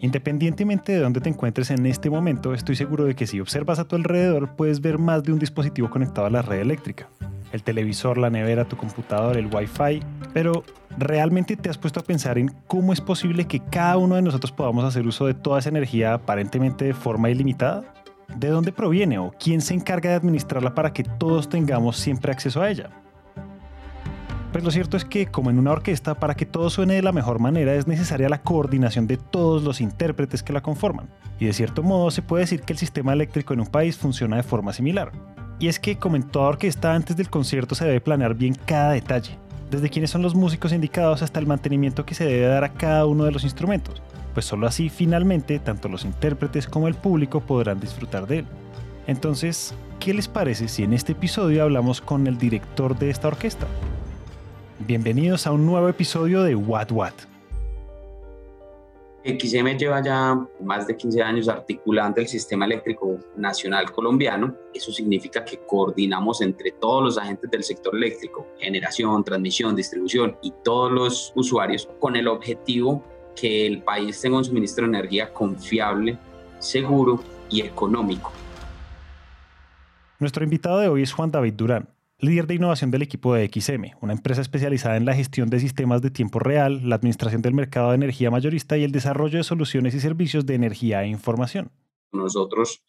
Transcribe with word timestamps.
Independientemente 0.00 0.92
de 0.92 1.00
dónde 1.00 1.20
te 1.20 1.28
encuentres 1.28 1.70
en 1.70 1.84
este 1.84 2.08
momento, 2.08 2.54
estoy 2.54 2.74
seguro 2.74 3.04
de 3.04 3.14
que 3.14 3.26
si 3.26 3.38
observas 3.38 3.78
a 3.78 3.84
tu 3.84 3.96
alrededor 3.96 4.56
puedes 4.56 4.80
ver 4.80 4.98
más 4.98 5.22
de 5.22 5.32
un 5.32 5.38
dispositivo 5.38 5.90
conectado 5.90 6.26
a 6.26 6.30
la 6.30 6.42
red 6.42 6.60
eléctrica. 6.60 7.08
El 7.52 7.62
televisor, 7.62 8.16
la 8.16 8.30
nevera, 8.30 8.64
tu 8.64 8.76
computador, 8.76 9.36
el 9.36 9.52
Wi-Fi. 9.52 10.02
Pero, 10.32 10.64
¿realmente 10.96 11.56
te 11.56 11.68
has 11.68 11.76
puesto 11.76 12.00
a 12.00 12.04
pensar 12.04 12.38
en 12.38 12.48
cómo 12.66 12.92
es 12.92 13.00
posible 13.00 13.46
que 13.46 13.60
cada 13.60 13.98
uno 13.98 14.14
de 14.14 14.22
nosotros 14.22 14.52
podamos 14.52 14.84
hacer 14.84 15.06
uso 15.06 15.26
de 15.26 15.34
toda 15.34 15.58
esa 15.58 15.68
energía 15.68 16.14
aparentemente 16.14 16.86
de 16.86 16.94
forma 16.94 17.28
ilimitada? 17.28 17.92
¿De 18.36 18.48
dónde 18.48 18.72
proviene 18.72 19.18
o 19.18 19.34
quién 19.38 19.60
se 19.60 19.74
encarga 19.74 20.10
de 20.10 20.16
administrarla 20.16 20.74
para 20.74 20.92
que 20.92 21.02
todos 21.02 21.48
tengamos 21.48 21.96
siempre 21.96 22.32
acceso 22.32 22.62
a 22.62 22.70
ella? 22.70 22.90
Pues 24.52 24.64
lo 24.64 24.72
cierto 24.72 24.96
es 24.96 25.04
que, 25.04 25.26
como 25.26 25.50
en 25.50 25.60
una 25.60 25.70
orquesta, 25.70 26.16
para 26.16 26.34
que 26.34 26.44
todo 26.44 26.70
suene 26.70 26.94
de 26.94 27.02
la 27.02 27.12
mejor 27.12 27.38
manera 27.38 27.74
es 27.74 27.86
necesaria 27.86 28.28
la 28.28 28.42
coordinación 28.42 29.06
de 29.06 29.16
todos 29.16 29.62
los 29.62 29.80
intérpretes 29.80 30.42
que 30.42 30.52
la 30.52 30.60
conforman. 30.60 31.08
Y 31.38 31.46
de 31.46 31.52
cierto 31.52 31.84
modo 31.84 32.10
se 32.10 32.22
puede 32.22 32.42
decir 32.42 32.62
que 32.62 32.72
el 32.72 32.78
sistema 32.78 33.12
eléctrico 33.12 33.54
en 33.54 33.60
un 33.60 33.66
país 33.66 33.96
funciona 33.96 34.36
de 34.36 34.42
forma 34.42 34.72
similar. 34.72 35.12
Y 35.60 35.68
es 35.68 35.78
que, 35.78 35.98
como 35.98 36.16
en 36.16 36.24
toda 36.24 36.48
orquesta, 36.48 36.94
antes 36.94 37.16
del 37.16 37.30
concierto 37.30 37.76
se 37.76 37.84
debe 37.84 38.00
planear 38.00 38.34
bien 38.34 38.56
cada 38.64 38.92
detalle, 38.92 39.38
desde 39.70 39.88
quiénes 39.88 40.10
son 40.10 40.22
los 40.22 40.34
músicos 40.34 40.72
indicados 40.72 41.22
hasta 41.22 41.38
el 41.38 41.46
mantenimiento 41.46 42.04
que 42.04 42.14
se 42.14 42.24
debe 42.24 42.46
dar 42.46 42.64
a 42.64 42.72
cada 42.72 43.06
uno 43.06 43.24
de 43.24 43.30
los 43.30 43.44
instrumentos, 43.44 44.02
pues 44.34 44.46
solo 44.46 44.66
así 44.66 44.88
finalmente 44.88 45.60
tanto 45.60 45.88
los 45.88 46.04
intérpretes 46.04 46.66
como 46.66 46.88
el 46.88 46.94
público 46.94 47.40
podrán 47.40 47.78
disfrutar 47.78 48.26
de 48.26 48.40
él. 48.40 48.46
Entonces, 49.06 49.74
¿qué 50.00 50.12
les 50.12 50.26
parece 50.26 50.66
si 50.66 50.82
en 50.82 50.92
este 50.92 51.12
episodio 51.12 51.62
hablamos 51.62 52.00
con 52.00 52.26
el 52.26 52.36
director 52.36 52.98
de 52.98 53.10
esta 53.10 53.28
orquesta? 53.28 53.66
Bienvenidos 54.86 55.46
a 55.46 55.52
un 55.52 55.66
nuevo 55.66 55.90
episodio 55.90 56.42
de 56.42 56.54
What 56.54 56.90
What. 56.90 57.12
XM 59.26 59.76
lleva 59.76 60.02
ya 60.02 60.34
más 60.64 60.86
de 60.86 60.96
15 60.96 61.22
años 61.22 61.50
articulando 61.50 62.18
el 62.18 62.26
sistema 62.26 62.64
eléctrico 62.64 63.18
nacional 63.36 63.92
colombiano. 63.92 64.56
Eso 64.72 64.90
significa 64.90 65.44
que 65.44 65.58
coordinamos 65.66 66.40
entre 66.40 66.70
todos 66.70 67.04
los 67.04 67.18
agentes 67.18 67.50
del 67.50 67.62
sector 67.62 67.94
eléctrico, 67.94 68.46
generación, 68.58 69.22
transmisión, 69.22 69.76
distribución 69.76 70.38
y 70.40 70.50
todos 70.64 70.90
los 70.90 71.32
usuarios 71.36 71.86
con 72.00 72.16
el 72.16 72.26
objetivo 72.26 73.04
que 73.36 73.66
el 73.66 73.82
país 73.82 74.18
tenga 74.18 74.38
un 74.38 74.46
suministro 74.46 74.86
de 74.86 74.96
energía 74.96 75.30
confiable, 75.30 76.16
seguro 76.58 77.22
y 77.50 77.60
económico. 77.60 78.32
Nuestro 80.18 80.42
invitado 80.42 80.78
de 80.78 80.88
hoy 80.88 81.02
es 81.02 81.12
Juan 81.12 81.30
David 81.30 81.52
Durán, 81.52 81.86
líder 82.20 82.46
de 82.46 82.54
innovación 82.54 82.90
del 82.90 83.02
equipo 83.02 83.34
de 83.34 83.48
XM, 83.48 83.96
una 84.00 84.12
empresa 84.12 84.40
especializada 84.40 84.96
en 84.96 85.04
la 85.04 85.14
gestión 85.14 85.48
de 85.48 85.60
sistemas 85.60 86.02
de 86.02 86.10
tiempo 86.10 86.38
real, 86.38 86.88
la 86.88 86.96
administración 86.96 87.42
del 87.42 87.54
mercado 87.54 87.90
de 87.90 87.96
energía 87.96 88.30
mayorista 88.30 88.76
y 88.76 88.84
el 88.84 88.92
desarrollo 88.92 89.38
de 89.38 89.44
soluciones 89.44 89.94
y 89.94 90.00
servicios 90.00 90.46
de 90.46 90.54
energía 90.54 91.02
e 91.02 91.08
información. 91.08 91.70
Nosotros 92.12 92.82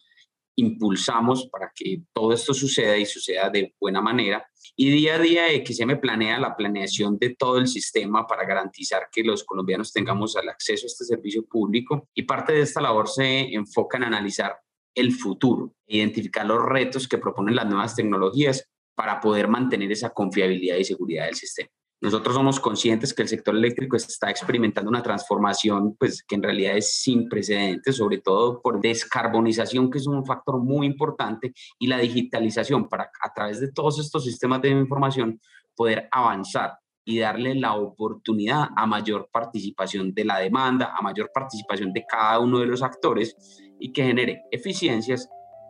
impulsamos 0.55 1.47
para 1.47 1.71
que 1.73 2.03
todo 2.13 2.33
esto 2.33 2.53
suceda 2.53 2.97
y 2.97 3.05
suceda 3.05 3.49
de 3.49 3.73
buena 3.79 4.02
manera. 4.02 4.45
Y 4.75 4.89
día 4.89 5.15
a 5.15 5.19
día 5.19 5.43
XM 5.65 5.99
planea 5.99 6.39
la 6.39 6.55
planeación 6.55 7.17
de 7.17 7.35
todo 7.35 7.57
el 7.57 7.67
sistema 7.67 8.27
para 8.27 8.45
garantizar 8.45 9.07
que 9.11 9.23
los 9.23 9.43
colombianos 9.43 9.93
tengamos 9.93 10.35
el 10.35 10.49
acceso 10.49 10.85
a 10.85 10.87
este 10.87 11.05
servicio 11.05 11.45
público. 11.45 12.09
Y 12.13 12.23
parte 12.23 12.53
de 12.53 12.61
esta 12.61 12.81
labor 12.81 13.07
se 13.07 13.53
enfoca 13.53 13.97
en 13.97 14.03
analizar 14.03 14.57
el 14.93 15.13
futuro, 15.13 15.73
identificar 15.87 16.45
los 16.45 16.63
retos 16.63 17.07
que 17.07 17.17
proponen 17.17 17.55
las 17.55 17.65
nuevas 17.65 17.95
tecnologías 17.95 18.70
para 18.95 19.20
poder 19.20 19.47
mantener 19.47 19.92
esa 19.92 20.09
confiabilidad 20.09 20.78
y 20.78 20.86
seguridad 20.86 21.25
del 21.25 21.36
sistema. 21.36 21.70
Nosotros 22.02 22.34
somos 22.34 22.59
conscientes 22.59 23.14
que 23.14 23.22
el 23.22 23.28
sector 23.28 23.56
eléctrico 23.56 23.95
está 23.95 24.31
experimentando 24.31 24.89
una 24.89 25.03
transformación 25.03 25.95
pues, 25.99 26.23
que 26.23 26.33
en 26.33 26.42
realidad 26.42 26.76
es 26.76 26.95
sin 26.99 27.30
precedentes, 27.30 27.95
sobre 27.95 28.17
todo 28.17 28.60
por 28.60 28.82
descarbonización, 28.82 29.92
que 29.92 29.99
es 29.99 30.08
un 30.08 30.26
factor 30.26 30.60
muy 30.60 30.88
importante, 30.88 31.54
y 31.77 31.86
la 31.86 31.99
digitalización 31.99 32.89
para 32.89 33.11
a 33.21 33.33
través 33.33 33.60
de 33.60 33.71
todos 33.71 33.99
estos 33.99 34.23
sistemas 34.23 34.64
de 34.64 34.70
información 34.70 35.39
poder 35.76 36.10
avanzar 36.11 36.80
y 37.05 37.20
darle 37.20 37.54
la 37.54 37.76
oportunidad 37.76 38.70
a 38.76 38.88
mayor 38.88 39.30
participación 39.32 40.11
de 40.11 40.26
la 40.26 40.39
demanda, 40.39 40.95
a 40.98 41.04
mayor 41.04 41.30
participación 41.32 41.94
de 41.94 42.04
cada 42.08 42.39
uno 42.39 42.60
de 42.60 42.65
los 42.65 42.82
actores 42.82 43.36
y 43.80 43.92
que 43.94 44.04
genere 44.04 44.42
eficiencias 44.52 45.30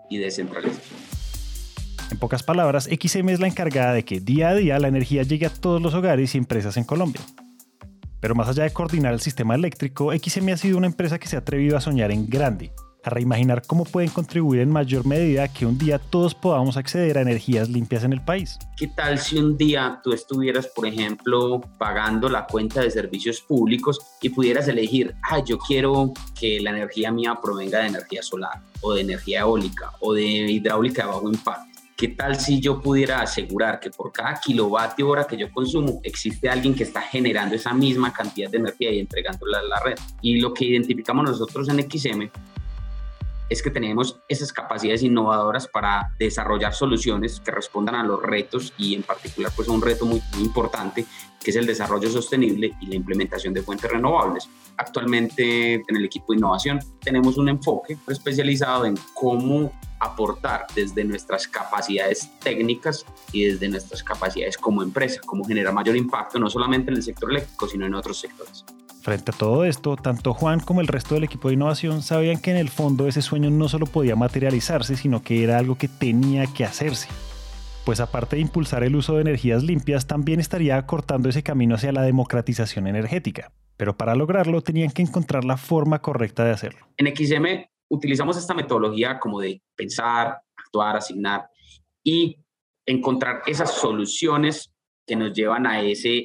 y 0.10 0.18
descentralización. 0.18 1.21
Pocas 2.22 2.44
palabras, 2.44 2.88
XM 2.88 3.30
es 3.30 3.40
la 3.40 3.48
encargada 3.48 3.94
de 3.94 4.06
que 4.06 4.20
día 4.20 4.50
a 4.50 4.54
día 4.54 4.78
la 4.78 4.90
energía 4.90 5.24
llegue 5.24 5.48
a 5.48 5.50
todos 5.50 5.82
los 5.82 5.96
hogares 5.96 6.36
y 6.36 6.38
empresas 6.38 6.78
en 6.78 6.84
Colombia. 6.84 7.20
Pero 8.20 8.36
más 8.36 8.48
allá 8.48 8.62
de 8.62 8.72
coordinar 8.72 9.12
el 9.12 9.22
sistema 9.22 9.56
eléctrico, 9.56 10.12
XM 10.14 10.50
ha 10.50 10.58
sido 10.58 10.78
una 10.78 10.86
empresa 10.86 11.18
que 11.18 11.28
se 11.28 11.36
ha 11.36 11.40
atrevido 11.40 11.76
a 11.76 11.82
soñar 11.82 12.12
en 12.12 12.30
grande, 12.30 12.74
a 13.04 13.10
reimaginar 13.10 13.64
cómo 13.66 13.86
pueden 13.86 14.12
contribuir 14.12 14.62
en 14.62 14.70
mayor 14.70 15.04
medida 15.08 15.48
que 15.48 15.66
un 15.66 15.80
día 15.80 15.98
todos 15.98 16.36
podamos 16.36 16.78
acceder 16.78 17.18
a 17.18 17.22
energías 17.22 17.70
limpias 17.70 18.04
en 18.04 18.14
el 18.14 18.24
país. 18.24 18.60
¿Qué 18.78 18.86
tal 18.86 19.18
si 19.18 19.40
un 19.40 19.58
día 19.58 20.00
tú 20.04 20.14
estuvieras, 20.14 20.68
por 20.68 20.86
ejemplo, 20.86 21.60
pagando 21.80 22.30
la 22.30 22.46
cuenta 22.46 22.82
de 22.82 22.92
servicios 22.92 23.42
públicos 23.42 24.00
y 24.22 24.30
pudieras 24.30 24.68
elegir, 24.68 25.16
ah, 25.24 25.44
yo 25.44 25.58
quiero 25.58 26.14
que 26.40 26.60
la 26.62 26.70
energía 26.70 27.12
mía 27.12 27.40
provenga 27.42 27.80
de 27.80 27.88
energía 27.88 28.22
solar 28.22 28.62
o 28.82 28.94
de 28.94 29.02
energía 29.02 29.40
eólica 29.40 29.94
o 30.02 30.14
de 30.14 30.24
hidráulica 30.24 31.02
de 31.02 31.08
bajo 31.08 31.28
impacto? 31.28 31.71
¿Qué 32.02 32.08
tal 32.08 32.40
si 32.40 32.60
yo 32.60 32.82
pudiera 32.82 33.22
asegurar 33.22 33.80
que 33.80 33.92
por 33.92 34.12
cada 34.12 34.34
kilovatio 34.44 35.08
hora 35.08 35.28
que 35.28 35.38
yo 35.38 35.52
consumo 35.52 36.00
existe 36.02 36.50
alguien 36.50 36.74
que 36.74 36.82
está 36.82 37.00
generando 37.00 37.54
esa 37.54 37.76
misma 37.76 38.12
cantidad 38.12 38.50
de 38.50 38.58
energía 38.58 38.92
y 38.92 38.98
entregándola 38.98 39.60
a 39.60 39.62
la 39.62 39.80
red? 39.82 40.00
Y 40.20 40.40
lo 40.40 40.52
que 40.52 40.66
identificamos 40.66 41.26
nosotros 41.26 41.70
en 41.70 41.88
XM 41.88 42.32
es 43.52 43.62
que 43.62 43.70
tenemos 43.70 44.18
esas 44.30 44.54
capacidades 44.54 45.04
innovadoras 45.04 45.68
para 45.68 46.14
desarrollar 46.18 46.74
soluciones 46.74 47.42
que 47.42 47.52
respondan 47.52 47.96
a 47.96 48.04
los 48.04 48.22
retos 48.24 48.74
y 48.78 48.96
en 48.96 49.04
particular 49.04 49.52
pues 49.54 49.68
a 49.68 49.74
un 49.74 49.82
reto 49.82 50.06
muy, 50.06 50.22
muy 50.34 50.44
importante 50.44 51.06
que 51.44 51.52
es 51.52 51.58
el 51.58 51.66
desarrollo 51.66 52.10
sostenible 52.10 52.72
y 52.80 52.86
la 52.86 52.96
implementación 52.96 53.54
de 53.54 53.62
fuentes 53.62 53.92
renovables. 53.92 54.48
Actualmente 54.78 55.74
en 55.74 55.96
el 55.96 56.06
equipo 56.06 56.32
de 56.32 56.38
innovación 56.38 56.80
tenemos 57.02 57.38
un 57.38 57.50
enfoque 57.50 57.98
especializado 58.08 58.86
en 58.86 58.98
cómo 59.14 59.74
aportar 60.00 60.66
desde 60.74 61.04
nuestras 61.04 61.46
capacidades 61.46 62.32
técnicas 62.40 63.06
y 63.34 63.48
desde 63.48 63.68
nuestras 63.68 64.02
capacidades 64.02 64.58
como 64.58 64.82
empresa, 64.82 65.20
cómo 65.26 65.44
generar 65.44 65.74
mayor 65.74 65.98
impacto 65.98 66.40
no 66.40 66.50
solamente 66.50 66.90
en 66.90 66.98
el 66.98 67.04
sector 67.04 67.30
eléctrico, 67.30 67.68
sino 67.68 67.86
en 67.86 67.96
otros 67.96 68.18
sectores. 68.18 68.64
Frente 69.02 69.32
a 69.32 69.38
todo 69.38 69.66
esto, 69.66 69.96
tanto 69.96 70.36
Juan 70.36 70.60
como 70.60 70.80
el 70.80 70.88
resto 70.88 71.16
del 71.16 71.24
equipo 71.24 71.48
de 71.48 71.56
innovación 71.56 72.04
sabían 72.04 72.40
que 72.40 72.52
en 72.52 72.58
el 72.58 72.70
fondo 72.70 73.08
ese 73.08 73.24
sueño 73.24 73.50
no 73.50 73.68
solo 73.68 73.88
podía 73.88 74.16
materializarse, 74.16 74.96
sino 74.96 75.24
que 75.24 75.44
era 75.44 75.58
algo 75.58 75.76
que 75.76 75.88
tenía 75.88 76.46
que 76.46 76.66
hacerse. 76.66 77.08
Pues 77.84 78.00
aparte 78.00 78.36
de 78.36 78.44
impulsar 78.44 78.84
el 78.84 78.96
uso 78.96 79.16
de 79.16 79.22
energías 79.22 79.64
limpias, 79.64 80.06
también 80.06 80.40
estaría 80.40 80.78
acortando 80.78 81.30
ese 81.30 81.42
camino 81.42 81.74
hacia 81.74 81.92
la 81.92 82.04
democratización 82.04 82.86
energética. 82.86 83.52
Pero 83.76 83.98
para 83.98 84.14
lograrlo 84.14 84.62
tenían 84.62 84.92
que 84.92 85.02
encontrar 85.02 85.46
la 85.46 85.58
forma 85.58 86.00
correcta 86.00 86.46
de 86.46 86.52
hacerlo. 86.52 86.88
En 86.98 87.08
XM 87.08 87.66
utilizamos 87.90 88.38
esta 88.38 88.54
metodología 88.54 89.20
como 89.20 89.40
de 89.40 89.64
pensar, 89.76 90.42
actuar, 90.56 90.98
asignar 90.98 91.50
y 92.04 92.38
encontrar 92.86 93.42
esas 93.48 93.74
soluciones 93.74 94.72
que 95.06 95.16
nos 95.16 95.34
llevan 95.34 95.66
a 95.68 95.82
ese, 95.82 96.24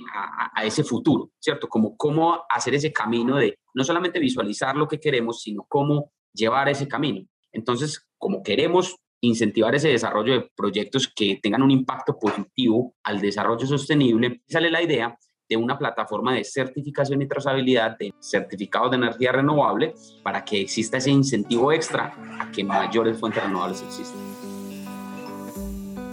a, 0.54 0.64
ese 0.64 0.84
futuro, 0.84 1.30
¿cierto? 1.38 1.68
Como 1.68 1.96
cómo 1.96 2.42
hacer 2.48 2.74
ese 2.74 2.92
camino 2.92 3.36
de 3.36 3.58
no 3.74 3.84
solamente 3.84 4.18
visualizar 4.18 4.76
lo 4.76 4.86
que 4.86 5.00
queremos, 5.00 5.42
sino 5.42 5.64
cómo 5.68 6.12
llevar 6.32 6.68
ese 6.68 6.86
camino. 6.86 7.26
Entonces, 7.52 8.06
como 8.18 8.42
queremos 8.42 8.96
incentivar 9.20 9.74
ese 9.74 9.88
desarrollo 9.88 10.34
de 10.34 10.50
proyectos 10.54 11.10
que 11.14 11.38
tengan 11.42 11.62
un 11.62 11.70
impacto 11.70 12.18
positivo 12.18 12.94
al 13.02 13.20
desarrollo 13.20 13.66
sostenible, 13.66 14.42
sale 14.46 14.70
la 14.70 14.82
idea 14.82 15.18
de 15.48 15.56
una 15.56 15.78
plataforma 15.78 16.34
de 16.34 16.44
certificación 16.44 17.22
y 17.22 17.28
trazabilidad 17.28 17.96
de 17.98 18.12
certificados 18.20 18.90
de 18.90 18.96
energía 18.96 19.32
renovable 19.32 19.94
para 20.22 20.44
que 20.44 20.60
exista 20.60 20.98
ese 20.98 21.10
incentivo 21.10 21.72
extra 21.72 22.14
a 22.40 22.50
que 22.50 22.64
mayores 22.64 23.18
fuentes 23.18 23.42
renovables 23.42 23.82
existan. 23.82 24.55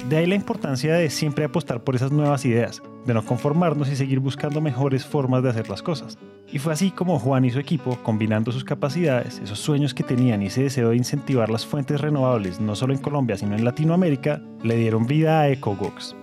De 0.10 0.18
ahí 0.18 0.26
la 0.26 0.36
importancia 0.36 0.94
de 0.94 1.10
siempre 1.10 1.46
apostar 1.46 1.84
por 1.84 1.96
esas 1.96 2.12
nuevas 2.12 2.44
ideas, 2.46 2.84
de 3.06 3.14
no 3.14 3.26
conformarnos 3.26 3.90
y 3.90 3.96
seguir 3.96 4.20
buscando 4.20 4.60
mejores 4.60 5.06
formas 5.06 5.44
de 5.44 5.50
hacer 5.50 5.70
las 5.70 5.82
cosas. 5.82 6.18
Y 6.52 6.60
fue 6.60 6.74
así 6.74 6.92
como 6.92 7.20
Juan 7.20 7.46
y 7.46 7.52
su 7.52 7.60
equipo, 7.60 7.98
combinando 8.04 8.52
sus 8.52 8.66
capacidades, 8.66 9.40
esos 9.40 9.60
sueños 9.60 9.94
que 9.94 10.04
tenían 10.04 10.42
y 10.42 10.48
ese 10.48 10.64
deseo 10.64 10.90
de 10.90 10.98
incentivar 10.98 11.50
las 11.50 11.66
fuentes 11.66 12.02
renovables 12.02 12.60
no 12.60 12.76
solo 12.76 12.94
en 12.94 13.00
Colombia, 13.00 13.38
sino 13.38 13.56
en 13.56 13.64
Latinoamérica, 13.64 14.42
le 14.62 14.76
dieron 14.76 15.08
vida 15.08 15.40
a 15.40 15.50
EcoGox, 15.50 16.16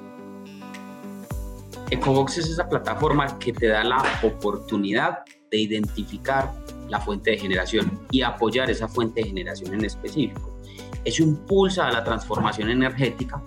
Ecobox 1.91 2.39
es 2.39 2.51
esa 2.51 2.69
plataforma 2.69 3.37
que 3.41 3.53
te 3.53 3.67
da 3.67 3.83
la 3.83 4.01
oportunidad 4.23 5.25
de 5.51 5.59
identificar 5.59 6.53
la 6.89 7.01
fuente 7.01 7.33
de 7.33 7.39
generación 7.39 7.99
y 8.13 8.23
apoyar 8.23 8.71
esa 8.71 8.87
fuente 8.87 9.23
de 9.23 9.29
generación 9.29 9.75
en 9.75 9.85
específico. 9.85 10.57
Eso 11.05 11.25
impulsa 11.25 11.89
a 11.89 11.93
la 11.93 12.05
transformación 12.05 12.71
energética 12.71 13.43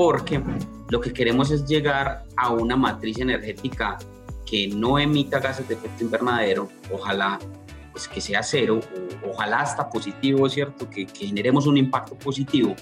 porque 0.00 0.42
lo 0.88 0.98
que 0.98 1.12
queremos 1.12 1.50
es 1.50 1.66
llegar 1.66 2.24
a 2.34 2.54
una 2.54 2.74
matriz 2.74 3.18
energética 3.18 3.98
que 4.46 4.66
no 4.66 4.98
emita 4.98 5.40
gases 5.40 5.68
de 5.68 5.74
efecto 5.74 6.04
invernadero, 6.04 6.70
ojalá 6.90 7.38
pues 7.92 8.08
que 8.08 8.18
sea 8.18 8.42
cero, 8.42 8.80
o, 8.80 9.28
ojalá 9.28 9.60
hasta 9.60 9.90
positivo, 9.90 10.48
¿cierto? 10.48 10.88
Que, 10.88 11.04
que 11.04 11.26
generemos 11.26 11.66
un 11.66 11.76
impacto 11.76 12.14
positivo. 12.14 12.74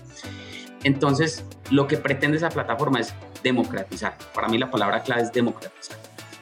Entonces, 0.84 1.44
lo 1.72 1.88
que 1.88 1.96
pretende 1.96 2.36
esa 2.36 2.50
plataforma 2.50 3.00
es 3.00 3.12
democratizar. 3.42 4.16
Para 4.32 4.46
mí 4.46 4.56
la 4.56 4.70
palabra 4.70 5.02
clave 5.02 5.22
es 5.22 5.32
democratizar 5.32 5.98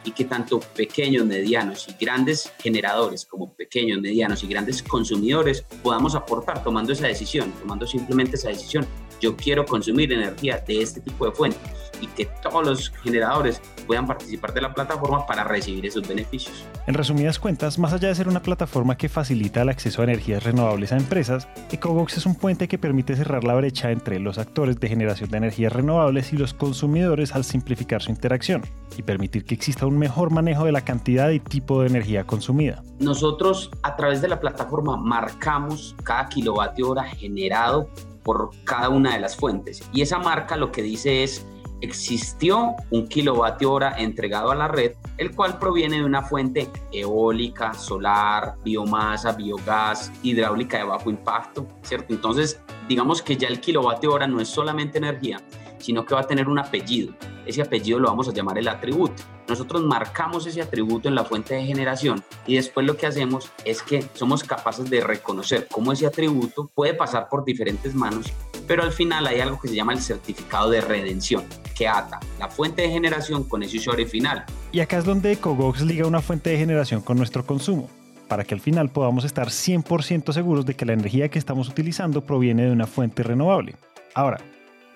y 0.06 0.12
que 0.12 0.24
tanto 0.24 0.60
pequeños, 0.60 1.24
medianos 1.24 1.88
y 1.88 2.04
grandes 2.04 2.52
generadores 2.60 3.24
como 3.24 3.52
pequeños, 3.54 4.00
medianos 4.00 4.44
y 4.44 4.46
grandes 4.46 4.82
consumidores 4.82 5.62
podamos 5.82 6.14
aportar 6.14 6.62
tomando 6.62 6.92
esa 6.92 7.06
decisión, 7.06 7.50
tomando 7.60 7.86
simplemente 7.86 8.36
esa 8.36 8.50
decisión. 8.50 8.86
Yo 9.20 9.36
quiero 9.36 9.64
consumir 9.64 10.12
energía 10.12 10.62
de 10.66 10.82
este 10.82 11.00
tipo 11.00 11.26
de 11.26 11.32
fuentes 11.32 11.60
y 12.00 12.06
que 12.08 12.28
todos 12.42 12.66
los 12.66 12.90
generadores 13.02 13.60
puedan 13.86 14.06
participar 14.06 14.52
de 14.52 14.60
la 14.60 14.74
plataforma 14.74 15.26
para 15.26 15.44
recibir 15.44 15.86
esos 15.86 16.06
beneficios. 16.06 16.64
En 16.86 16.94
resumidas 16.94 17.38
cuentas, 17.38 17.78
más 17.78 17.92
allá 17.92 18.08
de 18.08 18.14
ser 18.14 18.28
una 18.28 18.42
plataforma 18.42 18.96
que 18.96 19.08
facilita 19.08 19.62
el 19.62 19.68
acceso 19.68 20.02
a 20.02 20.04
energías 20.04 20.42
renovables 20.42 20.92
a 20.92 20.96
empresas, 20.96 21.48
EcoBox 21.70 22.18
es 22.18 22.26
un 22.26 22.34
puente 22.34 22.68
que 22.68 22.78
permite 22.78 23.16
cerrar 23.16 23.44
la 23.44 23.54
brecha 23.54 23.90
entre 23.90 24.18
los 24.20 24.38
actores 24.38 24.78
de 24.80 24.88
generación 24.88 25.30
de 25.30 25.38
energías 25.38 25.72
renovables 25.72 26.32
y 26.32 26.36
los 26.36 26.54
consumidores 26.54 27.34
al 27.34 27.44
simplificar 27.44 28.02
su 28.02 28.10
interacción 28.10 28.62
y 28.96 29.02
permitir 29.02 29.44
que 29.44 29.54
exista 29.54 29.86
un 29.86 29.98
mejor 29.98 30.30
manejo 30.30 30.64
de 30.64 30.72
la 30.72 30.82
cantidad 30.82 31.30
y 31.30 31.40
tipo 31.40 31.80
de 31.80 31.88
energía 31.88 32.24
consumida. 32.24 32.82
Nosotros 32.98 33.70
a 33.82 33.96
través 33.96 34.20
de 34.20 34.28
la 34.28 34.40
plataforma 34.40 34.96
marcamos 34.96 35.94
cada 36.02 36.28
kilovatio 36.28 36.90
hora 36.90 37.04
generado 37.04 37.88
por 38.26 38.50
cada 38.64 38.88
una 38.88 39.14
de 39.14 39.20
las 39.20 39.36
fuentes 39.36 39.84
y 39.92 40.02
esa 40.02 40.18
marca 40.18 40.56
lo 40.56 40.72
que 40.72 40.82
dice 40.82 41.22
es 41.22 41.46
existió 41.80 42.74
un 42.90 43.06
kilovatio 43.06 43.70
hora 43.70 43.94
entregado 43.98 44.50
a 44.50 44.56
la 44.56 44.66
red, 44.66 44.92
el 45.18 45.34
cual 45.34 45.58
proviene 45.58 45.98
de 45.98 46.04
una 46.04 46.22
fuente 46.22 46.68
eólica, 46.90 47.74
solar, 47.74 48.54
biomasa, 48.64 49.32
biogás, 49.32 50.10
hidráulica 50.22 50.78
de 50.78 50.84
bajo 50.84 51.08
impacto, 51.10 51.68
¿cierto? 51.82 52.14
Entonces, 52.14 52.60
digamos 52.88 53.22
que 53.22 53.36
ya 53.36 53.46
el 53.46 53.60
kilovatio 53.60 54.12
hora 54.12 54.26
no 54.26 54.40
es 54.40 54.48
solamente 54.48 54.98
energía, 54.98 55.38
sino 55.78 56.04
que 56.04 56.14
va 56.14 56.22
a 56.22 56.26
tener 56.26 56.48
un 56.48 56.58
apellido. 56.58 57.12
Ese 57.44 57.62
apellido 57.62 57.98
lo 57.98 58.08
vamos 58.08 58.28
a 58.28 58.32
llamar 58.32 58.58
el 58.58 58.68
atributo. 58.68 59.22
Nosotros 59.48 59.82
marcamos 59.84 60.46
ese 60.46 60.60
atributo 60.60 61.08
en 61.08 61.14
la 61.14 61.24
fuente 61.24 61.54
de 61.54 61.64
generación 61.64 62.22
y 62.46 62.56
después 62.56 62.84
lo 62.84 62.96
que 62.96 63.06
hacemos 63.06 63.50
es 63.64 63.82
que 63.82 64.04
somos 64.14 64.42
capaces 64.42 64.90
de 64.90 65.00
reconocer 65.00 65.68
cómo 65.70 65.92
ese 65.92 66.06
atributo 66.06 66.68
puede 66.74 66.94
pasar 66.94 67.28
por 67.28 67.44
diferentes 67.44 67.94
manos, 67.94 68.32
pero 68.66 68.82
al 68.82 68.90
final 68.90 69.26
hay 69.26 69.40
algo 69.40 69.60
que 69.60 69.68
se 69.68 69.76
llama 69.76 69.92
el 69.92 70.00
certificado 70.00 70.70
de 70.70 70.80
redención, 70.80 71.44
que 71.76 71.86
ata 71.86 72.18
la 72.40 72.48
fuente 72.48 72.82
de 72.82 72.90
generación 72.90 73.44
con 73.44 73.62
ese 73.62 73.76
usuario 73.76 74.08
final. 74.08 74.44
Y 74.72 74.80
acá 74.80 74.98
es 74.98 75.04
donde 75.04 75.30
EcoGox 75.32 75.82
liga 75.82 76.06
una 76.06 76.20
fuente 76.20 76.50
de 76.50 76.58
generación 76.58 77.00
con 77.00 77.16
nuestro 77.16 77.46
consumo 77.46 77.88
para 78.28 78.44
que 78.44 78.54
al 78.54 78.60
final 78.60 78.88
podamos 78.88 79.24
estar 79.24 79.48
100% 79.48 80.32
seguros 80.32 80.66
de 80.66 80.74
que 80.74 80.84
la 80.84 80.94
energía 80.94 81.28
que 81.28 81.38
estamos 81.38 81.68
utilizando 81.68 82.22
proviene 82.22 82.64
de 82.64 82.72
una 82.72 82.86
fuente 82.86 83.22
renovable. 83.22 83.76
Ahora, 84.14 84.40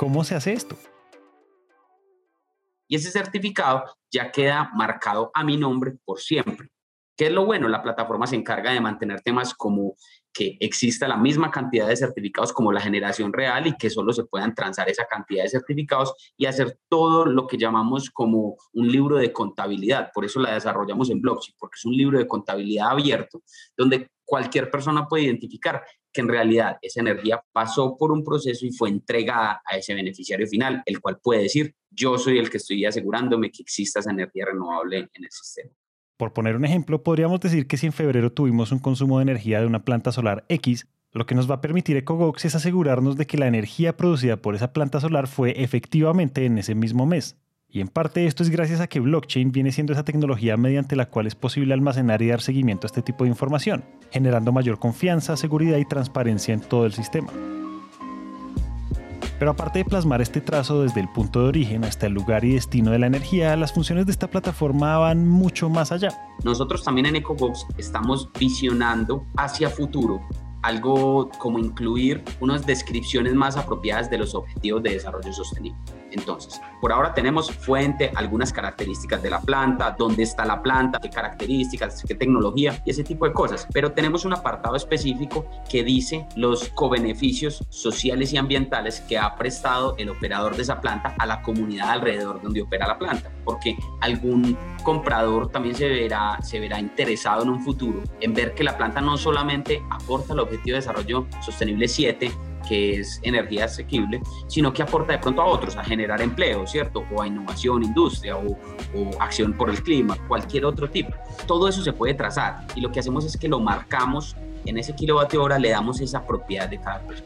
¿cómo 0.00 0.24
se 0.24 0.34
hace 0.34 0.54
esto? 0.54 0.78
y 2.88 2.96
ese 2.96 3.10
certificado 3.10 3.84
ya 4.10 4.32
queda 4.32 4.70
marcado 4.74 5.30
a 5.32 5.44
mi 5.44 5.56
nombre 5.56 5.92
por 6.04 6.18
siempre. 6.18 6.70
¿Qué 7.16 7.26
es 7.26 7.32
lo 7.32 7.44
bueno? 7.44 7.68
La 7.68 7.82
plataforma 7.82 8.26
se 8.26 8.34
encarga 8.34 8.72
de 8.72 8.80
mantener 8.80 9.20
temas 9.20 9.54
como 9.54 9.94
que 10.32 10.56
exista 10.58 11.06
la 11.06 11.16
misma 11.16 11.50
cantidad 11.50 11.86
de 11.86 11.96
certificados 11.96 12.52
como 12.52 12.72
la 12.72 12.80
generación 12.80 13.32
real 13.32 13.66
y 13.66 13.76
que 13.76 13.90
solo 13.90 14.12
se 14.12 14.24
puedan 14.24 14.54
transar 14.54 14.88
esa 14.88 15.04
cantidad 15.04 15.44
de 15.44 15.50
certificados 15.50 16.14
y 16.36 16.46
hacer 16.46 16.78
todo 16.88 17.26
lo 17.26 17.46
que 17.46 17.58
llamamos 17.58 18.10
como 18.10 18.56
un 18.72 18.88
libro 18.88 19.18
de 19.18 19.32
contabilidad. 19.32 20.10
Por 20.12 20.24
eso 20.24 20.40
la 20.40 20.54
desarrollamos 20.54 21.10
en 21.10 21.20
blockchain, 21.20 21.54
porque 21.58 21.76
es 21.76 21.84
un 21.84 21.94
libro 21.94 22.18
de 22.18 22.26
contabilidad 22.26 22.90
abierto 22.90 23.42
donde 23.76 24.08
cualquier 24.30 24.70
persona 24.70 25.08
puede 25.08 25.24
identificar 25.24 25.82
que 26.12 26.20
en 26.20 26.28
realidad 26.28 26.78
esa 26.80 27.00
energía 27.00 27.42
pasó 27.50 27.96
por 27.98 28.12
un 28.12 28.22
proceso 28.22 28.64
y 28.64 28.70
fue 28.70 28.88
entregada 28.88 29.60
a 29.64 29.76
ese 29.76 29.92
beneficiario 29.92 30.46
final, 30.46 30.84
el 30.86 31.00
cual 31.00 31.18
puede 31.20 31.42
decir, 31.42 31.74
yo 31.90 32.16
soy 32.16 32.38
el 32.38 32.48
que 32.48 32.58
estoy 32.58 32.84
asegurándome 32.84 33.50
que 33.50 33.62
exista 33.62 33.98
esa 33.98 34.12
energía 34.12 34.44
renovable 34.46 34.98
en 34.98 35.24
el 35.24 35.30
sistema. 35.32 35.72
Por 36.16 36.32
poner 36.32 36.54
un 36.54 36.64
ejemplo, 36.64 37.02
podríamos 37.02 37.40
decir 37.40 37.66
que 37.66 37.76
si 37.76 37.86
en 37.86 37.92
febrero 37.92 38.30
tuvimos 38.32 38.70
un 38.70 38.78
consumo 38.78 39.18
de 39.18 39.22
energía 39.24 39.58
de 39.58 39.66
una 39.66 39.84
planta 39.84 40.12
solar 40.12 40.44
X, 40.48 40.86
lo 41.10 41.26
que 41.26 41.34
nos 41.34 41.50
va 41.50 41.56
a 41.56 41.60
permitir 41.60 41.96
EcoGox 41.96 42.44
es 42.44 42.54
asegurarnos 42.54 43.16
de 43.16 43.26
que 43.26 43.36
la 43.36 43.48
energía 43.48 43.96
producida 43.96 44.36
por 44.36 44.54
esa 44.54 44.72
planta 44.72 45.00
solar 45.00 45.26
fue 45.26 45.60
efectivamente 45.60 46.46
en 46.46 46.56
ese 46.58 46.76
mismo 46.76 47.04
mes. 47.04 47.36
Y 47.72 47.80
en 47.80 47.88
parte 47.88 48.26
esto 48.26 48.42
es 48.42 48.50
gracias 48.50 48.80
a 48.80 48.88
que 48.88 48.98
blockchain 48.98 49.52
viene 49.52 49.70
siendo 49.70 49.92
esa 49.92 50.04
tecnología 50.04 50.56
mediante 50.56 50.96
la 50.96 51.08
cual 51.08 51.28
es 51.28 51.36
posible 51.36 51.72
almacenar 51.72 52.20
y 52.20 52.28
dar 52.28 52.40
seguimiento 52.40 52.86
a 52.86 52.88
este 52.88 53.02
tipo 53.02 53.22
de 53.22 53.30
información, 53.30 53.84
generando 54.10 54.50
mayor 54.50 54.80
confianza, 54.80 55.36
seguridad 55.36 55.78
y 55.78 55.84
transparencia 55.84 56.52
en 56.52 56.60
todo 56.60 56.84
el 56.84 56.92
sistema. 56.92 57.30
Pero 59.38 59.52
aparte 59.52 59.78
de 59.78 59.84
plasmar 59.84 60.20
este 60.20 60.40
trazo 60.40 60.82
desde 60.82 61.00
el 61.00 61.08
punto 61.08 61.40
de 61.42 61.48
origen 61.48 61.84
hasta 61.84 62.08
el 62.08 62.12
lugar 62.12 62.44
y 62.44 62.54
destino 62.54 62.90
de 62.90 62.98
la 62.98 63.06
energía, 63.06 63.56
las 63.56 63.72
funciones 63.72 64.04
de 64.04 64.12
esta 64.12 64.28
plataforma 64.28 64.98
van 64.98 65.26
mucho 65.26 65.70
más 65.70 65.92
allá. 65.92 66.10
Nosotros 66.44 66.82
también 66.82 67.06
en 67.06 67.16
EcoBox 67.16 67.66
estamos 67.78 68.28
visionando 68.38 69.24
hacia 69.36 69.70
futuro 69.70 70.20
algo 70.62 71.30
como 71.38 71.58
incluir 71.58 72.22
unas 72.40 72.66
descripciones 72.66 73.32
más 73.34 73.56
apropiadas 73.56 74.10
de 74.10 74.18
los 74.18 74.34
objetivos 74.34 74.82
de 74.82 74.90
desarrollo 74.90 75.32
sostenible. 75.32 75.78
Entonces, 76.12 76.60
por 76.80 76.92
ahora 76.92 77.14
tenemos 77.14 77.50
fuente, 77.50 78.10
algunas 78.14 78.52
características 78.52 79.22
de 79.22 79.30
la 79.30 79.40
planta, 79.40 79.94
dónde 79.98 80.22
está 80.22 80.44
la 80.44 80.62
planta, 80.62 80.98
qué 81.00 81.10
características, 81.10 82.02
qué 82.06 82.14
tecnología 82.14 82.80
y 82.84 82.90
ese 82.90 83.04
tipo 83.04 83.26
de 83.26 83.32
cosas. 83.32 83.66
Pero 83.72 83.92
tenemos 83.92 84.24
un 84.24 84.32
apartado 84.32 84.76
específico 84.76 85.46
que 85.68 85.84
dice 85.84 86.26
los 86.36 86.68
cobeneficios 86.70 87.64
sociales 87.68 88.32
y 88.32 88.36
ambientales 88.36 89.00
que 89.00 89.18
ha 89.18 89.36
prestado 89.36 89.94
el 89.98 90.10
operador 90.10 90.56
de 90.56 90.62
esa 90.62 90.80
planta 90.80 91.14
a 91.18 91.26
la 91.26 91.42
comunidad 91.42 91.90
alrededor 91.90 92.40
donde 92.42 92.62
opera 92.62 92.86
la 92.86 92.98
planta. 92.98 93.30
Porque 93.44 93.76
algún 94.00 94.56
comprador 94.82 95.50
también 95.50 95.74
se 95.74 95.88
verá, 95.88 96.38
se 96.42 96.58
verá 96.60 96.80
interesado 96.80 97.42
en 97.42 97.50
un 97.50 97.60
futuro 97.62 98.02
en 98.20 98.34
ver 98.34 98.54
que 98.54 98.64
la 98.64 98.76
planta 98.76 99.00
no 99.00 99.16
solamente 99.16 99.82
aporta 99.90 100.32
el 100.32 100.40
objetivo 100.40 100.74
de 100.74 100.80
desarrollo 100.80 101.26
sostenible 101.40 101.88
7, 101.88 102.32
que 102.60 103.00
es 103.00 103.20
energía 103.22 103.66
asequible, 103.66 104.20
sino 104.46 104.72
que 104.72 104.82
aporta 104.82 105.12
de 105.12 105.18
pronto 105.18 105.42
a 105.42 105.46
otros, 105.46 105.76
a 105.76 105.84
generar 105.84 106.20
empleo, 106.20 106.66
¿cierto? 106.66 107.04
O 107.12 107.22
a 107.22 107.26
innovación, 107.26 107.82
industria 107.82 108.36
o, 108.36 108.56
acción 109.20 109.52
por 109.52 109.70
el 109.70 109.82
clima, 109.82 110.16
cualquier 110.28 110.64
otro 110.64 110.88
tipo. 110.88 111.12
Todo 111.46 111.68
eso 111.68 111.82
se 111.82 111.92
puede 111.92 112.14
trazar 112.14 112.66
y 112.74 112.80
lo 112.80 112.90
que 112.90 113.00
hacemos 113.00 113.24
es 113.24 113.36
que 113.36 113.48
lo 113.48 113.60
marcamos 113.60 114.36
en 114.64 114.78
ese 114.78 114.94
kilovatio 114.94 115.42
hora, 115.42 115.58
le 115.58 115.70
damos 115.70 116.00
esa 116.00 116.26
propiedad 116.26 116.68
de 116.68 116.78
cada 116.78 117.00
cosa. 117.00 117.22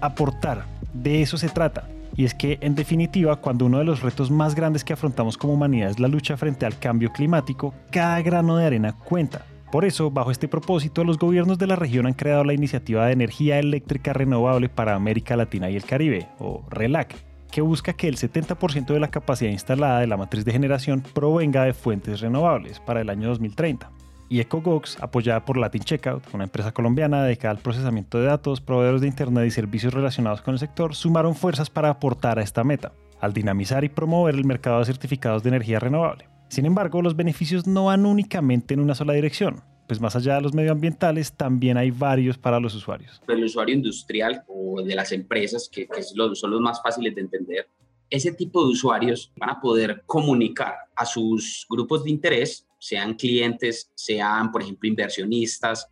Aportar, 0.00 0.64
de 0.92 1.22
eso 1.22 1.36
se 1.36 1.48
trata. 1.48 1.88
Y 2.16 2.24
es 2.24 2.34
que, 2.34 2.58
en 2.62 2.74
definitiva, 2.74 3.36
cuando 3.36 3.66
uno 3.66 3.78
de 3.78 3.84
los 3.84 4.00
retos 4.00 4.30
más 4.30 4.54
grandes 4.54 4.84
que 4.84 4.94
afrontamos 4.94 5.36
como 5.36 5.52
humanidad 5.52 5.90
es 5.90 6.00
la 6.00 6.08
lucha 6.08 6.36
frente 6.36 6.64
al 6.64 6.78
cambio 6.78 7.12
climático, 7.12 7.74
cada 7.90 8.22
grano 8.22 8.56
de 8.56 8.66
arena 8.66 8.92
cuenta. 8.92 9.44
Por 9.76 9.84
eso, 9.84 10.10
bajo 10.10 10.30
este 10.30 10.48
propósito, 10.48 11.04
los 11.04 11.18
gobiernos 11.18 11.58
de 11.58 11.66
la 11.66 11.76
región 11.76 12.06
han 12.06 12.14
creado 12.14 12.44
la 12.44 12.54
Iniciativa 12.54 13.04
de 13.04 13.12
Energía 13.12 13.58
Eléctrica 13.58 14.14
Renovable 14.14 14.70
para 14.70 14.94
América 14.94 15.36
Latina 15.36 15.68
y 15.68 15.76
el 15.76 15.84
Caribe, 15.84 16.28
o 16.38 16.64
RELAC, 16.70 17.14
que 17.52 17.60
busca 17.60 17.92
que 17.92 18.08
el 18.08 18.16
70% 18.16 18.86
de 18.86 19.00
la 19.00 19.10
capacidad 19.10 19.50
instalada 19.50 20.00
de 20.00 20.06
la 20.06 20.16
matriz 20.16 20.46
de 20.46 20.52
generación 20.52 21.02
provenga 21.12 21.64
de 21.64 21.74
fuentes 21.74 22.20
renovables 22.20 22.80
para 22.80 23.02
el 23.02 23.10
año 23.10 23.28
2030. 23.28 23.90
Y 24.30 24.40
EcoGox, 24.40 25.02
apoyada 25.02 25.44
por 25.44 25.58
Latin 25.58 25.82
Checkout, 25.82 26.22
una 26.32 26.44
empresa 26.44 26.72
colombiana 26.72 27.24
dedicada 27.24 27.52
al 27.52 27.60
procesamiento 27.60 28.18
de 28.18 28.28
datos, 28.28 28.62
proveedores 28.62 29.02
de 29.02 29.08
Internet 29.08 29.46
y 29.46 29.50
servicios 29.50 29.92
relacionados 29.92 30.40
con 30.40 30.54
el 30.54 30.58
sector, 30.58 30.94
sumaron 30.94 31.34
fuerzas 31.34 31.68
para 31.68 31.90
aportar 31.90 32.38
a 32.38 32.42
esta 32.42 32.64
meta, 32.64 32.94
al 33.20 33.34
dinamizar 33.34 33.84
y 33.84 33.90
promover 33.90 34.36
el 34.36 34.46
mercado 34.46 34.78
de 34.78 34.86
certificados 34.86 35.42
de 35.42 35.50
energía 35.50 35.80
renovable. 35.80 36.34
Sin 36.48 36.66
embargo, 36.66 37.02
los 37.02 37.16
beneficios 37.16 37.66
no 37.66 37.86
van 37.86 38.06
únicamente 38.06 38.74
en 38.74 38.80
una 38.80 38.94
sola 38.94 39.12
dirección, 39.12 39.62
pues 39.88 40.00
más 40.00 40.16
allá 40.16 40.36
de 40.36 40.42
los 40.42 40.54
medioambientales, 40.54 41.32
también 41.32 41.76
hay 41.76 41.90
varios 41.90 42.38
para 42.38 42.60
los 42.60 42.74
usuarios. 42.74 43.20
El 43.28 43.44
usuario 43.44 43.74
industrial 43.74 44.42
o 44.46 44.82
de 44.82 44.94
las 44.94 45.12
empresas, 45.12 45.68
que, 45.70 45.88
son 46.34 46.50
los 46.50 46.60
más 46.60 46.80
fáciles 46.82 47.14
de 47.14 47.20
entender, 47.20 47.68
ese 48.08 48.32
tipo 48.32 48.64
de 48.64 48.72
usuarios 48.72 49.32
van 49.36 49.50
a 49.50 49.60
poder 49.60 50.02
comunicar 50.06 50.74
a 50.94 51.04
sus 51.04 51.66
grupos 51.68 52.04
de 52.04 52.10
interés, 52.10 52.66
sean 52.78 53.14
clientes, 53.14 53.90
sean, 53.94 54.52
por 54.52 54.62
ejemplo, 54.62 54.88
inversionistas 54.88 55.90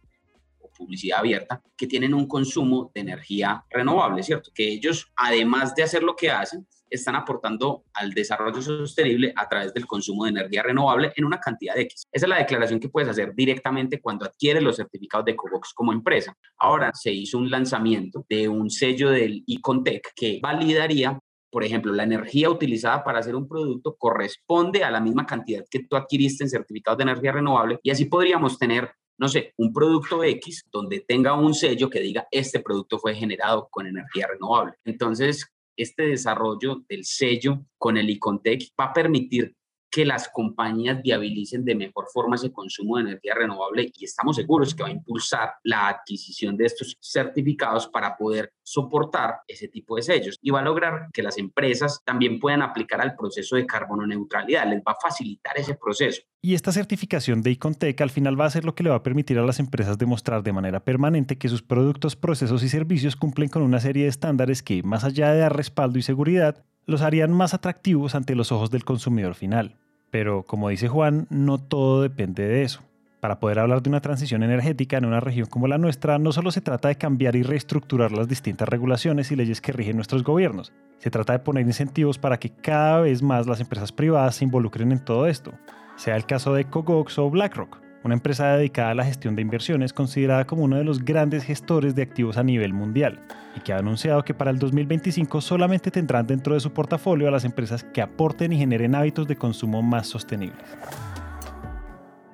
publicidad 0.76 1.21
abierta, 1.21 1.62
que 1.76 1.87
tienen 1.87 2.14
un 2.14 2.26
consumo 2.26 2.90
de 2.95 3.00
energía 3.00 3.64
renovable, 3.71 4.23
¿cierto? 4.23 4.50
Que 4.54 4.69
ellos, 4.69 5.12
además 5.16 5.75
de 5.75 5.83
hacer 5.83 6.02
lo 6.02 6.16
que 6.16 6.31
hacen, 6.31 6.66
están 6.90 7.16
aportando 7.16 7.85
al 7.95 8.12
desarrollo 8.12 8.62
sostenible 8.62 9.33
a 9.37 9.49
través 9.49 9.75
del 9.75 9.87
consumo 9.87 10.25
de 10.25 10.31
energía 10.31 10.62
renovable 10.62 11.12
en 11.16 11.25
una 11.25 11.40
cantidad 11.40 11.75
de 11.75 11.83
X. 11.83 12.04
Esa 12.12 12.26
es 12.26 12.31
la 12.31 12.38
declaración 12.38 12.81
que 12.81 12.88
puedes 12.88 13.09
hacer 13.09 13.35
directamente 13.35 14.00
cuando 14.00 14.25
adquieres 14.25 14.62
los 14.62 14.76
certificados 14.76 15.25
de 15.25 15.33
Ecobox 15.33 15.73
como 15.75 15.93
empresa. 15.93 16.37
Ahora 16.59 16.90
se 16.95 17.12
hizo 17.12 17.38
un 17.38 17.50
lanzamiento 17.50 18.25
de 18.28 18.49
un 18.49 18.71
sello 18.71 19.11
del 19.11 19.43
Icontec 19.47 20.12
que 20.14 20.38
validaría 20.43 21.19
por 21.50 21.62
ejemplo, 21.62 21.93
la 21.93 22.02
energía 22.02 22.50
utilizada 22.50 23.04
para 23.04 23.21
hacer 23.21 23.37
un 23.37 23.47
producto 23.47 23.95
corresponde 23.97 24.83
a 24.83 24.90
la 24.90 24.99
misma 24.99 25.25
cantidad 25.25 25.64
que 25.71 25.85
tú 25.85 25.95
adquiriste 25.95 26.43
en 26.43 26.50
certificados 26.50 26.99
de 26.99 27.04
energía 27.04 27.31
renovable 27.31 27.78
y 27.81 27.90
así 27.90 28.07
podríamos 28.07 28.59
tener 28.59 28.90
no 29.18 29.28
sé, 29.28 29.52
un 29.56 29.73
producto 29.73 30.23
X 30.25 30.64
donde 30.73 31.00
tenga 31.00 31.35
un 31.35 31.54
sello 31.54 31.88
que 31.88 32.00
diga 32.00 32.26
este 32.30 32.61
producto 32.61 32.99
fue 32.99 33.14
generado 33.14 33.68
con 33.71 33.87
energía 33.87 34.26
renovable. 34.26 34.75
Entonces, 34.85 35.47
este 35.76 36.04
desarrollo 36.04 36.85
del 36.88 37.04
sello 37.04 37.64
con 37.78 37.97
el 37.97 38.11
Icontec 38.11 38.71
va 38.78 38.87
a 38.87 38.92
permitir 38.92 39.54
que 39.94 40.04
las 40.04 40.28
compañías 40.28 41.00
viabilicen 41.00 41.64
de 41.64 41.76
mejor 41.76 42.06
forma 42.12 42.34
ese 42.34 42.50
consumo 42.50 42.96
de 42.96 43.02
energía 43.02 43.32
renovable 43.36 43.92
y 43.96 44.04
estamos 44.04 44.34
seguros 44.34 44.74
que 44.74 44.82
va 44.82 44.88
a 44.88 44.92
impulsar 44.92 45.52
la 45.62 45.86
adquisición 45.86 46.56
de 46.56 46.66
estos 46.66 46.96
certificados 47.00 47.86
para 47.86 48.16
poder 48.16 48.52
soportar 48.64 49.36
ese 49.46 49.68
tipo 49.68 49.94
de 49.94 50.02
sellos 50.02 50.36
y 50.42 50.50
va 50.50 50.58
a 50.58 50.64
lograr 50.64 51.10
que 51.12 51.22
las 51.22 51.38
empresas 51.38 52.00
también 52.04 52.40
puedan 52.40 52.62
aplicar 52.62 53.00
al 53.00 53.14
proceso 53.14 53.54
de 53.54 53.66
carbono 53.66 54.04
neutralidad, 54.04 54.68
les 54.68 54.80
va 54.80 54.92
a 54.92 55.00
facilitar 55.00 55.56
ese 55.56 55.76
proceso. 55.76 56.22
Y 56.42 56.54
esta 56.54 56.72
certificación 56.72 57.42
de 57.42 57.52
Icontec 57.52 58.00
al 58.00 58.10
final 58.10 58.38
va 58.38 58.46
a 58.46 58.50
ser 58.50 58.64
lo 58.64 58.74
que 58.74 58.82
le 58.82 58.90
va 58.90 58.96
a 58.96 59.02
permitir 59.04 59.38
a 59.38 59.46
las 59.46 59.60
empresas 59.60 59.96
demostrar 59.96 60.42
de 60.42 60.52
manera 60.52 60.80
permanente 60.80 61.38
que 61.38 61.48
sus 61.48 61.62
productos, 61.62 62.16
procesos 62.16 62.64
y 62.64 62.68
servicios 62.68 63.14
cumplen 63.14 63.48
con 63.48 63.62
una 63.62 63.78
serie 63.78 64.02
de 64.02 64.08
estándares 64.08 64.64
que, 64.64 64.82
más 64.82 65.04
allá 65.04 65.30
de 65.30 65.38
dar 65.38 65.56
respaldo 65.56 66.00
y 66.00 66.02
seguridad, 66.02 66.64
los 66.86 67.02
harían 67.02 67.32
más 67.32 67.54
atractivos 67.54 68.16
ante 68.16 68.34
los 68.34 68.50
ojos 68.50 68.70
del 68.70 68.84
consumidor 68.84 69.36
final. 69.36 69.76
Pero 70.14 70.44
como 70.44 70.68
dice 70.68 70.87
Juan, 70.87 71.26
no 71.28 71.59
todo 71.59 72.00
depende 72.00 72.47
de 72.47 72.62
eso. 72.62 72.83
Para 73.18 73.40
poder 73.40 73.59
hablar 73.59 73.83
de 73.83 73.90
una 73.90 74.00
transición 74.00 74.44
energética 74.44 74.97
en 74.97 75.06
una 75.06 75.18
región 75.18 75.49
como 75.49 75.66
la 75.66 75.76
nuestra, 75.76 76.21
no 76.21 76.30
solo 76.30 76.52
se 76.52 76.61
trata 76.61 76.87
de 76.87 76.94
cambiar 76.94 77.35
y 77.35 77.42
reestructurar 77.42 78.12
las 78.12 78.28
distintas 78.28 78.68
regulaciones 78.68 79.33
y 79.33 79.35
leyes 79.35 79.61
que 79.61 79.73
rigen 79.73 79.97
nuestros 79.97 80.23
gobiernos, 80.23 80.73
se 80.99 81.11
trata 81.11 81.33
de 81.33 81.40
poner 81.40 81.66
incentivos 81.66 82.18
para 82.18 82.38
que 82.38 82.50
cada 82.50 83.00
vez 83.00 83.23
más 83.23 83.49
las 83.49 83.59
empresas 83.59 83.90
privadas 83.90 84.37
se 84.37 84.44
involucren 84.44 84.92
en 84.92 85.04
todo 85.04 85.26
esto, 85.26 85.52
sea 85.97 86.14
el 86.14 86.26
caso 86.26 86.54
de 86.54 86.66
Cogox 86.66 87.18
o 87.18 87.28
BlackRock, 87.28 87.83
una 88.04 88.14
empresa 88.14 88.56
dedicada 88.56 88.90
a 88.90 88.94
la 88.94 89.04
gestión 89.04 89.34
de 89.34 89.42
inversiones 89.42 89.92
considerada 89.92 90.44
como 90.44 90.64
uno 90.64 90.76
de 90.76 90.84
los 90.84 91.04
grandes 91.04 91.42
gestores 91.42 91.94
de 91.94 92.02
activos 92.02 92.37
a 92.37 92.42
nivel 92.42 92.75
mundial 92.75 93.20
y 93.56 93.61
que 93.61 93.73
ha 93.73 93.78
anunciado 93.78 94.23
que 94.25 94.34
para 94.34 94.50
el 94.50 94.58
2025 94.58 95.40
solamente 95.40 95.90
tendrán 95.90 96.26
dentro 96.26 96.54
de 96.54 96.61
su 96.61 96.70
portafolio 96.73 97.28
a 97.28 97.30
las 97.30 97.44
empresas 97.44 97.82
que 97.82 98.02
aporten 98.02 98.52
y 98.52 98.58
generen 98.58 98.94
hábitos 98.94 99.26
de 99.26 99.37
consumo 99.37 99.82
más 99.82 100.06
sostenibles. 100.06 100.76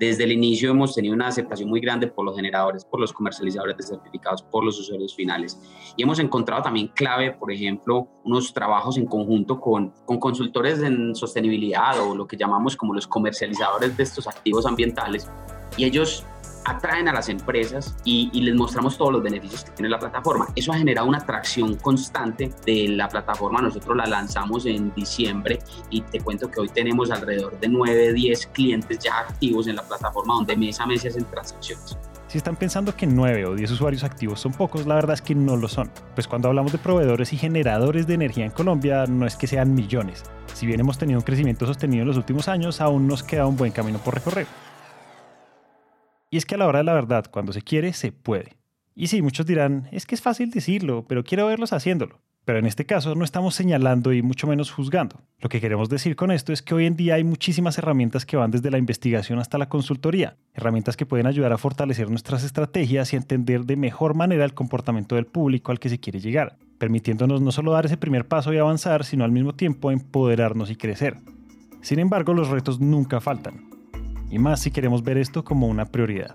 Desde 0.01 0.25
el 0.25 0.33
inicio 0.33 0.71
hemos 0.71 0.95
tenido 0.95 1.15
una 1.15 1.29
aceptación 1.29 1.69
muy 1.69 1.79
grande 1.79 2.07
por 2.07 2.25
los 2.25 2.35
generadores, 2.35 2.87
por 2.87 2.99
los 2.99 3.13
comercializadores 3.13 3.77
de 3.77 3.83
certificados, 3.83 4.43
por 4.43 4.65
los 4.65 4.81
usuarios 4.81 5.15
finales. 5.15 5.61
Y 5.95 6.03
hemos 6.03 6.19
encontrado 6.19 6.63
también 6.63 6.89
clave, 6.89 7.33
por 7.33 7.53
ejemplo, 7.53 8.09
unos 8.25 8.55
trabajos 8.55 8.97
en 8.97 9.05
conjunto 9.05 9.61
con, 9.61 9.91
con 10.07 10.19
consultores 10.19 10.83
en 10.83 11.15
sostenibilidad 11.15 12.01
o 12.01 12.15
lo 12.15 12.27
que 12.27 12.39
llamamos 12.39 12.79
como 12.79 12.95
los 12.95 13.07
comercializadores 13.07 13.95
de 13.95 14.03
estos 14.03 14.27
activos 14.27 14.65
ambientales. 14.65 15.31
Y 15.77 15.85
ellos 15.85 16.25
atraen 16.65 17.09
a 17.09 17.13
las 17.13 17.29
empresas 17.29 17.97
y, 18.05 18.31
les 18.41 18.55
mostramos 18.55 18.97
todos 18.97 19.13
los 19.13 19.23
beneficios 19.23 19.65
que 19.65 19.71
tiene 19.73 19.89
la 19.89 19.99
plataforma. 19.99 20.49
Eso 20.55 20.73
ha 20.73 20.77
generado 20.77 21.09
una 21.09 21.19
atracción 21.19 21.77
constante 21.77 22.51
de 22.65 22.89
la 22.89 23.09
plataforma. 23.09 23.61
Nosotros 23.61 23.97
la 23.97 24.07
lanzamos 24.07 24.67
en 24.67 24.93
diciembre 24.95 25.59
y 25.91 26.03
te 26.03 26.21
cuento 26.21 26.51
que 26.51 26.61
hoy 26.61 26.69
tenemos 26.69 27.11
alrededor 27.11 27.59
de 27.59 27.69
9, 27.69 28.13
10 28.13 28.47
clientes 28.49 28.99
ya 28.99 29.19
activos 29.19 29.67
en 29.67 29.77
la 29.77 29.83
plataforma 29.83 30.35
donde 30.35 30.57
mes 30.57 30.81
a 30.81 30.87
mes 30.87 31.03
se 31.03 31.09
hacen 31.09 31.25
transacciones. 31.25 31.97
Si 32.29 32.39
están 32.39 32.55
pensando 32.55 32.95
que 32.95 33.09
9 33.09 33.47
o 33.47 33.55
10 33.57 33.73
usuarios 33.73 34.05
activos 34.05 34.39
son 34.39 34.53
pocos, 34.53 34.87
la 34.87 34.95
verdad 34.95 35.15
es 35.15 35.23
que 35.23 35.35
no 35.35 35.57
lo 35.57 35.67
son. 35.67 35.91
Pues 36.15 36.29
cuando 36.29 36.47
hablamos 36.47 36.71
de 36.71 36.79
proveedores 36.79 37.33
y 37.33 37.37
generadores 37.37 38.07
de 38.07 38.15
energía 38.15 38.45
en 38.45 38.53
Colombia, 38.53 39.07
no 39.07 39.27
es 39.27 39.35
que 39.35 39.49
sean 39.49 39.75
millones. 39.75 40.23
Si 40.55 40.65
bien 40.65 40.79
hemos 40.79 40.97
tenido 40.97 41.19
un 41.19 41.25
crecimiento 41.25 41.67
sostenido 41.67 42.03
en 42.03 42.09
los 42.09 42.17
últimos 42.17 42.47
años, 42.47 42.81
aún 42.81 43.09
nos 43.09 43.25
queda 43.25 43.47
un 43.47 43.57
buen 43.57 43.73
camino 43.73 43.99
por 43.99 44.15
recorrer. 44.15 44.47
Y 46.31 46.37
es 46.37 46.47
que 46.47 46.55
a 46.55 46.59
la 46.59 46.69
hora 46.69 46.79
de 46.79 46.85
la 46.85 46.95
verdad, 46.95 47.27
cuando 47.31 47.53
se 47.53 47.63
quiere, 47.63 47.93
se 47.93 48.13
puede. 48.13 48.57
Y 48.95 49.09
sí, 49.09 49.21
muchos 49.21 49.47
dirán, 49.47 49.89
es 49.91 50.07
que 50.07 50.15
es 50.15 50.23
fácil 50.23 50.51
decirlo, 50.51 51.05
pero 51.09 51.25
quiero 51.25 51.47
verlos 51.47 51.73
haciéndolo. 51.73 52.21
Pero 52.45 52.59
en 52.59 52.67
este 52.67 52.87
caso 52.87 53.15
no 53.15 53.25
estamos 53.25 53.55
señalando 53.55 54.13
y 54.13 54.23
mucho 54.23 54.47
menos 54.47 54.71
juzgando. 54.71 55.21
Lo 55.41 55.49
que 55.49 55.61
queremos 55.61 55.89
decir 55.89 56.17
con 56.17 56.31
esto 56.31 56.53
es 56.53 56.63
que 56.63 56.75
hoy 56.75 56.87
en 56.87 56.97
día 56.97 57.15
hay 57.15 57.25
muchísimas 57.25 57.79
herramientas 57.79 58.25
que 58.25 58.37
van 58.37 58.51
desde 58.51 58.71
la 58.71 58.79
investigación 58.79 59.39
hasta 59.39 59.59
la 59.59 59.69
consultoría, 59.69 60.37
herramientas 60.55 60.97
que 60.97 61.05
pueden 61.05 61.27
ayudar 61.27 61.53
a 61.53 61.59
fortalecer 61.59 62.09
nuestras 62.09 62.45
estrategias 62.45 63.13
y 63.13 63.17
entender 63.17 63.65
de 63.65 63.77
mejor 63.77 64.15
manera 64.15 64.45
el 64.45 64.55
comportamiento 64.55 65.17
del 65.17 65.27
público 65.27 65.73
al 65.73 65.81
que 65.81 65.91
se 65.91 66.01
quiere 66.01 66.21
llegar, 66.21 66.57
permitiéndonos 66.79 67.43
no 67.43 67.53
solo 67.53 67.73
dar 67.73 67.87
ese 67.87 67.97
primer 67.97 68.27
paso 68.27 68.53
y 68.53 68.59
avanzar, 68.59 69.05
sino 69.05 69.25
al 69.25 69.33
mismo 69.33 69.55
tiempo 69.55 69.91
empoderarnos 69.91 70.71
y 70.71 70.77
crecer. 70.77 71.19
Sin 71.83 71.99
embargo, 71.99 72.35
los 72.35 72.49
retos 72.49 72.81
nunca 72.81 73.21
faltan 73.21 73.70
y 74.31 74.39
más 74.39 74.61
si 74.61 74.71
queremos 74.71 75.03
ver 75.03 75.19
esto 75.19 75.45
como 75.45 75.67
una 75.67 75.87
prioridad 75.87 76.35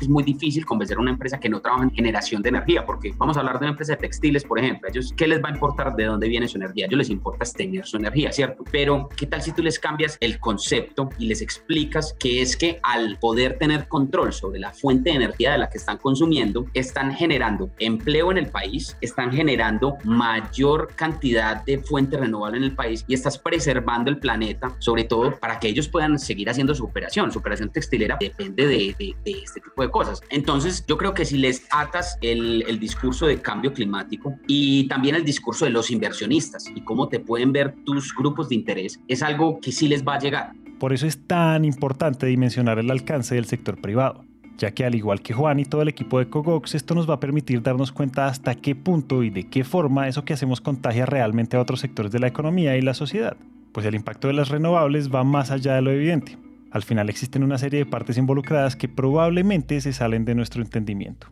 es 0.00 0.08
muy 0.08 0.22
difícil 0.22 0.64
convencer 0.64 0.96
a 0.96 1.00
una 1.00 1.10
empresa 1.10 1.38
que 1.38 1.48
no 1.48 1.60
trabaja 1.60 1.84
en 1.84 1.90
generación 1.90 2.42
de 2.42 2.50
energía, 2.50 2.84
porque 2.84 3.12
vamos 3.16 3.36
a 3.36 3.40
hablar 3.40 3.58
de 3.58 3.64
una 3.66 3.72
empresa 3.72 3.92
de 3.92 3.98
textiles, 3.98 4.44
por 4.44 4.58
ejemplo, 4.58 4.88
ellos, 4.88 5.12
¿qué 5.16 5.26
les 5.26 5.42
va 5.42 5.48
a 5.48 5.52
importar 5.52 5.94
de 5.94 6.04
dónde 6.04 6.28
viene 6.28 6.48
su 6.48 6.56
energía? 6.56 6.84
A 6.84 6.88
ellos 6.88 6.98
les 6.98 7.10
importa 7.10 7.44
tener 7.56 7.86
su 7.86 7.96
energía, 7.96 8.32
¿cierto? 8.32 8.64
Pero, 8.70 9.08
¿qué 9.16 9.26
tal 9.26 9.42
si 9.42 9.52
tú 9.52 9.62
les 9.62 9.78
cambias 9.78 10.16
el 10.20 10.38
concepto 10.38 11.08
y 11.18 11.26
les 11.26 11.42
explicas 11.42 12.14
que 12.18 12.42
es 12.42 12.56
que 12.56 12.78
al 12.82 13.18
poder 13.18 13.58
tener 13.58 13.88
control 13.88 14.32
sobre 14.32 14.58
la 14.58 14.72
fuente 14.72 15.10
de 15.10 15.16
energía 15.16 15.52
de 15.52 15.58
la 15.58 15.68
que 15.68 15.78
están 15.78 15.98
consumiendo, 15.98 16.66
están 16.74 17.12
generando 17.12 17.70
empleo 17.78 18.30
en 18.30 18.38
el 18.38 18.46
país, 18.48 18.96
están 19.00 19.32
generando 19.32 19.96
mayor 20.04 20.88
cantidad 20.94 21.64
de 21.64 21.78
fuentes 21.78 22.18
renovables 22.20 22.58
en 22.58 22.64
el 22.64 22.74
país 22.74 23.04
y 23.08 23.14
estás 23.14 23.38
preservando 23.38 24.10
el 24.10 24.18
planeta, 24.18 24.74
sobre 24.78 25.04
todo 25.04 25.38
para 25.38 25.58
que 25.58 25.68
ellos 25.68 25.88
puedan 25.88 26.18
seguir 26.18 26.50
haciendo 26.50 26.74
su 26.74 26.84
operación. 26.84 27.30
Su 27.32 27.38
operación 27.38 27.70
textilera 27.70 28.16
depende 28.20 28.66
de, 28.66 28.94
de, 28.98 29.16
de 29.24 29.30
este 29.42 29.60
tipo 29.60 29.82
de 29.82 29.87
cosas. 29.90 30.20
Entonces, 30.30 30.84
yo 30.86 30.96
creo 30.96 31.14
que 31.14 31.24
si 31.24 31.38
les 31.38 31.66
atas 31.70 32.18
el, 32.20 32.64
el 32.66 32.78
discurso 32.78 33.26
de 33.26 33.40
cambio 33.40 33.72
climático 33.72 34.34
y 34.46 34.88
también 34.88 35.14
el 35.14 35.24
discurso 35.24 35.64
de 35.64 35.70
los 35.70 35.90
inversionistas 35.90 36.66
y 36.74 36.80
cómo 36.82 37.08
te 37.08 37.20
pueden 37.20 37.52
ver 37.52 37.74
tus 37.84 38.14
grupos 38.14 38.48
de 38.48 38.56
interés, 38.56 39.00
es 39.08 39.22
algo 39.22 39.60
que 39.60 39.72
sí 39.72 39.88
les 39.88 40.06
va 40.06 40.14
a 40.14 40.18
llegar. 40.18 40.52
Por 40.78 40.92
eso 40.92 41.06
es 41.06 41.26
tan 41.26 41.64
importante 41.64 42.26
dimensionar 42.26 42.78
el 42.78 42.90
alcance 42.90 43.34
del 43.34 43.46
sector 43.46 43.80
privado 43.80 44.24
ya 44.58 44.72
que 44.72 44.84
al 44.84 44.94
igual 44.94 45.22
que 45.22 45.32
Juan 45.32 45.60
y 45.60 45.64
todo 45.64 45.82
el 45.82 45.88
equipo 45.88 46.18
de 46.18 46.28
Cogox, 46.28 46.74
esto 46.74 46.94
nos 46.94 47.08
va 47.08 47.14
a 47.14 47.20
permitir 47.20 47.62
darnos 47.62 47.92
cuenta 47.92 48.26
hasta 48.26 48.56
qué 48.56 48.74
punto 48.74 49.22
y 49.22 49.30
de 49.30 49.44
qué 49.44 49.64
forma 49.64 50.08
eso 50.08 50.24
que 50.24 50.34
hacemos 50.34 50.60
contagia 50.60 51.06
realmente 51.06 51.56
a 51.56 51.60
otros 51.60 51.80
sectores 51.80 52.12
de 52.12 52.18
la 52.18 52.26
economía 52.26 52.76
y 52.76 52.82
la 52.82 52.92
sociedad, 52.92 53.36
pues 53.72 53.86
el 53.86 53.94
impacto 53.94 54.26
de 54.26 54.34
las 54.34 54.48
renovables 54.48 55.14
va 55.14 55.24
más 55.24 55.50
allá 55.50 55.76
de 55.76 55.82
lo 55.82 55.92
evidente. 55.92 56.36
Al 56.70 56.82
final 56.82 57.08
existen 57.08 57.42
una 57.42 57.58
serie 57.58 57.80
de 57.80 57.86
partes 57.86 58.18
involucradas 58.18 58.76
que 58.76 58.88
probablemente 58.88 59.80
se 59.80 59.92
salen 59.92 60.24
de 60.24 60.34
nuestro 60.34 60.62
entendimiento. 60.62 61.28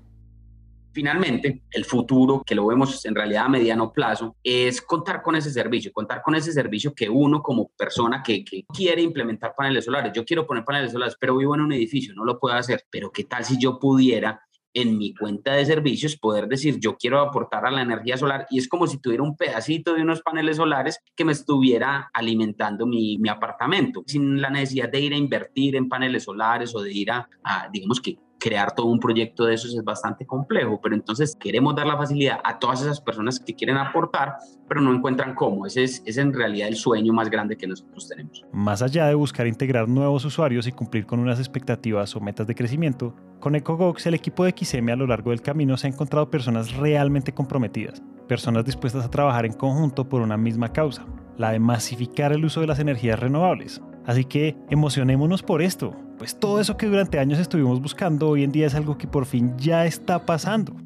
Finalmente, 0.96 1.62
el 1.72 1.84
futuro, 1.84 2.42
que 2.42 2.54
lo 2.54 2.66
vemos 2.68 3.04
en 3.04 3.14
realidad 3.14 3.44
a 3.44 3.48
mediano 3.50 3.92
plazo, 3.92 4.34
es 4.42 4.80
contar 4.80 5.20
con 5.20 5.36
ese 5.36 5.50
servicio, 5.50 5.92
contar 5.92 6.22
con 6.22 6.34
ese 6.34 6.52
servicio 6.52 6.94
que 6.94 7.06
uno 7.06 7.42
como 7.42 7.68
persona 7.76 8.22
que, 8.22 8.42
quiere 8.74 9.02
implementar 9.02 9.52
paneles 9.54 9.84
solares, 9.84 10.10
yo 10.14 10.24
quiero 10.24 10.46
poner 10.46 10.64
paneles 10.64 10.92
solares, 10.92 11.14
pero 11.20 11.36
vivo 11.36 11.54
en 11.54 11.60
un 11.60 11.72
edificio, 11.74 12.14
no 12.14 12.24
lo 12.24 12.40
puedo 12.40 12.54
hacer, 12.54 12.86
pero 12.90 13.12
¿qué 13.12 13.24
tal 13.24 13.44
si 13.44 13.58
yo 13.58 13.78
pudiera 13.78 14.40
en 14.76 14.98
mi 14.98 15.14
cuenta 15.14 15.54
de 15.54 15.64
servicios 15.64 16.18
poder 16.18 16.48
decir 16.48 16.78
yo 16.78 16.98
quiero 16.98 17.18
aportar 17.20 17.64
a 17.64 17.70
la 17.70 17.80
energía 17.80 18.18
solar 18.18 18.46
y 18.50 18.58
es 18.58 18.68
como 18.68 18.86
si 18.86 18.98
tuviera 18.98 19.22
un 19.22 19.34
pedacito 19.34 19.94
de 19.94 20.02
unos 20.02 20.20
paneles 20.20 20.58
solares 20.58 21.00
que 21.16 21.24
me 21.24 21.32
estuviera 21.32 22.10
alimentando 22.12 22.86
mi, 22.86 23.16
mi 23.16 23.30
apartamento 23.30 24.04
sin 24.06 24.42
la 24.42 24.50
necesidad 24.50 24.90
de 24.90 25.00
ir 25.00 25.14
a 25.14 25.16
invertir 25.16 25.76
en 25.76 25.88
paneles 25.88 26.24
solares 26.24 26.74
o 26.74 26.82
de 26.82 26.92
ir 26.92 27.10
a, 27.10 27.26
a 27.42 27.70
digamos 27.72 28.02
que 28.02 28.18
crear 28.38 28.74
todo 28.74 28.86
un 28.86 29.00
proyecto 29.00 29.44
de 29.46 29.54
esos 29.54 29.74
es 29.74 29.82
bastante 29.82 30.26
complejo, 30.26 30.80
pero 30.82 30.94
entonces 30.94 31.36
queremos 31.38 31.74
dar 31.74 31.86
la 31.86 31.96
facilidad 31.96 32.38
a 32.44 32.58
todas 32.58 32.82
esas 32.82 33.00
personas 33.00 33.40
que 33.40 33.54
quieren 33.54 33.76
aportar, 33.76 34.36
pero 34.68 34.80
no 34.80 34.94
encuentran 34.94 35.34
cómo. 35.34 35.66
Ese 35.66 35.84
es, 35.84 36.02
es 36.04 36.18
en 36.18 36.32
realidad 36.32 36.68
el 36.68 36.76
sueño 36.76 37.12
más 37.12 37.30
grande 37.30 37.56
que 37.56 37.66
nosotros 37.66 38.08
tenemos. 38.08 38.44
Más 38.52 38.82
allá 38.82 39.06
de 39.06 39.14
buscar 39.14 39.46
integrar 39.46 39.88
nuevos 39.88 40.24
usuarios 40.24 40.66
y 40.66 40.72
cumplir 40.72 41.06
con 41.06 41.20
unas 41.20 41.38
expectativas 41.38 42.14
o 42.14 42.20
metas 42.20 42.46
de 42.46 42.54
crecimiento, 42.54 43.14
con 43.40 43.54
EcoGox 43.54 44.06
el 44.06 44.14
equipo 44.14 44.44
de 44.44 44.54
XM 44.56 44.90
a 44.90 44.96
lo 44.96 45.06
largo 45.06 45.30
del 45.30 45.42
camino 45.42 45.76
se 45.76 45.86
ha 45.86 45.90
encontrado 45.90 46.30
personas 46.30 46.74
realmente 46.74 47.32
comprometidas, 47.32 48.02
personas 48.28 48.64
dispuestas 48.64 49.04
a 49.04 49.10
trabajar 49.10 49.46
en 49.46 49.52
conjunto 49.52 50.08
por 50.08 50.22
una 50.22 50.36
misma 50.36 50.72
causa, 50.72 51.06
la 51.36 51.52
de 51.52 51.58
masificar 51.58 52.32
el 52.32 52.44
uso 52.44 52.60
de 52.60 52.66
las 52.66 52.78
energías 52.78 53.18
renovables. 53.20 53.80
Así 54.06 54.24
que 54.24 54.56
emocionémonos 54.70 55.42
por 55.42 55.62
esto, 55.62 55.94
pues 56.18 56.38
todo 56.38 56.60
eso 56.60 56.76
que 56.76 56.86
durante 56.86 57.18
años 57.18 57.38
estuvimos 57.38 57.80
buscando 57.80 58.28
hoy 58.28 58.44
en 58.44 58.52
día 58.52 58.66
es 58.66 58.74
algo 58.74 58.98
que 58.98 59.06
por 59.06 59.26
fin 59.26 59.54
ya 59.58 59.84
está 59.86 60.24
pasando. 60.24 60.85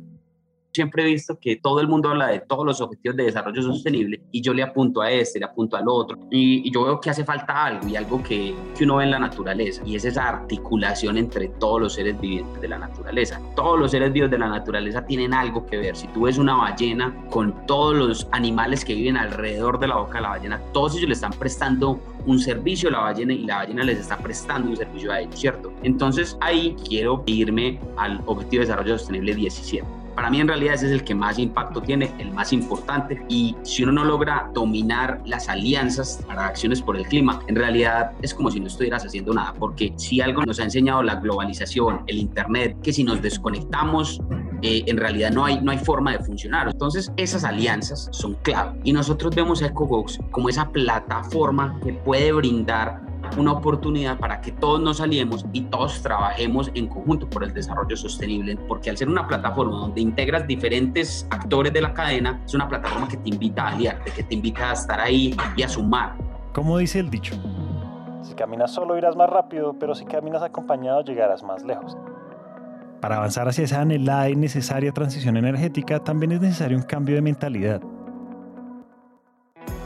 Siempre 0.73 1.03
he 1.03 1.07
visto 1.07 1.39
que 1.39 1.57
todo 1.57 1.81
el 1.81 1.89
mundo 1.89 2.11
habla 2.11 2.29
de 2.29 2.41
todos 2.41 2.65
los 2.65 2.81
objetivos 2.81 3.17
de 3.17 3.25
desarrollo 3.25 3.63
sostenible 3.63 4.21
y 4.31 4.41
yo 4.41 4.55
le 4.55 4.63
apunto 4.63 5.01
a 5.01 5.11
este, 5.11 5.39
le 5.39 5.47
apunto 5.47 5.77
al 5.77 5.89
otro 5.89 6.19
y, 6.31 6.71
yo 6.71 6.85
veo 6.85 7.01
que 7.01 7.11
hace 7.11 7.25
falta 7.25 7.65
algo 7.65 7.89
y 7.89 7.97
algo 7.97 8.23
que, 8.23 8.55
que 8.77 8.85
uno 8.85 8.97
ve 8.97 9.05
en 9.05 9.11
la 9.11 9.19
naturaleza 9.19 9.83
y 9.85 9.97
es 9.97 10.05
esa 10.05 10.29
articulación 10.29 11.17
entre 11.19 11.49
todos 11.49 11.81
los 11.81 11.95
seres 11.95 12.21
vivientes 12.21 12.61
de 12.61 12.69
la 12.69 12.79
naturaleza. 12.79 13.41
Todos 13.57 13.79
los 13.79 13.91
seres 13.91 14.13
vivos 14.13 14.31
de 14.31 14.39
la 14.39 14.49
naturaleza 14.49 15.05
tienen 15.05 15.35
algo 15.35 15.67
que 15.67 15.79
ver. 15.79 15.97
Si 15.97 16.07
tú 16.09 16.23
ves 16.23 16.39
una 16.39 16.55
ballena 16.55 17.13
con 17.31 17.67
todos 17.67 17.97
los 17.97 18.29
animales 18.31 18.85
que 18.85 18.95
viven 18.95 19.17
alrededor 19.17 19.81
de 19.81 19.89
la 19.89 19.97
boca 19.97 20.19
de 20.19 20.23
la 20.23 20.29
ballena, 20.29 20.61
todos 20.73 20.97
ellos 20.97 21.09
le 21.09 21.15
están 21.15 21.33
prestando 21.33 21.99
un 22.27 22.39
servicio 22.39 22.89
a 22.91 22.93
la 22.93 23.01
ballena 23.01 23.33
y 23.33 23.45
la 23.45 23.57
ballena 23.57 23.83
les 23.83 23.99
está 23.99 24.17
prestando 24.19 24.71
un 24.71 24.77
servicio 24.77 25.11
a 25.11 25.21
ellos, 25.21 25.41
¿cierto? 25.41 25.73
Entonces 25.83 26.37
ahí 26.41 26.77
quiero 26.87 27.25
irme 27.27 27.81
al 27.97 28.23
Objetivo 28.27 28.61
de 28.61 28.69
Desarrollo 28.69 28.99
Sostenible 28.99 29.35
17 29.35 30.00
para 30.21 30.29
mí 30.29 30.39
en 30.39 30.49
realidad 30.49 30.75
ese 30.75 30.85
es 30.85 30.93
el 30.93 31.03
que 31.03 31.15
más 31.15 31.39
impacto 31.39 31.81
tiene, 31.81 32.13
el 32.19 32.31
más 32.31 32.53
importante. 32.53 33.25
Y 33.31 33.57
si 33.63 33.85
uno 33.85 33.93
no 33.93 34.05
logra 34.05 34.51
dominar 34.53 35.23
las 35.25 35.49
alianzas 35.49 36.23
para 36.27 36.45
acciones 36.45 36.83
por 36.83 36.99
el 36.99 37.07
clima, 37.07 37.41
en 37.47 37.57
realidad 37.57 38.13
es 38.21 38.35
como 38.35 38.51
si 38.51 38.61
no 38.61 38.67
estuvieras 38.67 39.03
haciendo 39.03 39.33
nada, 39.33 39.55
porque 39.59 39.95
si 39.97 40.21
algo 40.21 40.43
nos 40.43 40.61
ha 40.61 40.65
enseñado 40.65 41.03
la 41.03 41.15
globalización, 41.15 42.03
el 42.07 42.19
Internet, 42.19 42.77
que 42.83 42.93
si 42.93 43.03
nos 43.03 43.23
desconectamos, 43.23 44.21
eh, 44.61 44.83
en 44.85 44.99
realidad 44.99 45.31
no 45.31 45.47
hay, 45.47 45.59
no 45.63 45.71
hay 45.71 45.79
forma 45.79 46.13
de 46.13 46.19
funcionar. 46.19 46.69
Entonces, 46.69 47.11
esas 47.17 47.43
alianzas 47.43 48.11
son 48.13 48.35
clave. 48.43 48.79
Y 48.85 48.93
nosotros 48.93 49.35
vemos 49.35 49.63
a 49.63 49.73
como 49.73 50.51
esa 50.51 50.69
plataforma 50.69 51.81
que 51.83 51.95
puede 51.95 52.31
brindar 52.33 53.10
una 53.37 53.53
oportunidad 53.53 54.19
para 54.19 54.41
que 54.41 54.53
todos 54.53 54.81
nos 54.81 55.01
aliemos 55.01 55.45
y 55.53 55.63
todos 55.63 56.03
trabajemos 56.03 56.71
en 56.75 56.87
conjunto 56.87 57.29
por 57.29 57.45
el 57.45 57.53
desarrollo 57.53 57.97
sostenible, 57.97 58.57
porque 58.69 58.91
al 58.91 58.97
ser 58.97 59.09
una 59.09 59.27
plataforma 59.27 59.77
donde 59.79 60.01
integras 60.01 60.47
diferentes 60.47 61.27
actores 61.31 61.73
de 61.73 61.83
la 61.83 61.93
cadena, 61.95 62.41
es 62.45 62.55
una 62.55 62.69
plataforma 62.69 63.09
que 63.09 63.17
te 63.17 63.29
invita 63.29 63.65
a 63.65 63.69
aliarte, 63.73 64.11
que 64.11 64.23
te 64.23 64.35
invita 64.35 64.71
a 64.71 64.73
estar 64.73 65.01
ahí 65.01 65.37
y 65.57 65.63
a 65.63 65.69
sumar. 65.69 66.15
Como 66.53 66.79
dice 66.79 66.99
el 66.99 67.11
dicho, 67.11 67.35
si 68.23 68.35
caminas 68.35 68.73
solo 68.73 68.97
irás 68.97 69.17
más 69.17 69.31
rápido, 69.31 69.75
pero 69.79 69.95
si 69.95 70.05
caminas 70.05 70.43
acompañado 70.43 71.03
llegarás 71.03 71.43
más 71.43 71.65
lejos. 71.65 71.97
Para 73.01 73.17
avanzar 73.17 73.49
hacia 73.49 73.65
esa 73.65 73.81
anhelada 73.81 74.29
y 74.29 74.37
necesaria 74.37 74.93
transición 74.93 75.37
energética 75.37 76.01
también 76.01 76.33
es 76.33 76.41
necesario 76.41 76.77
un 76.77 76.83
cambio 76.83 77.15
de 77.15 77.23
mentalidad 77.23 77.81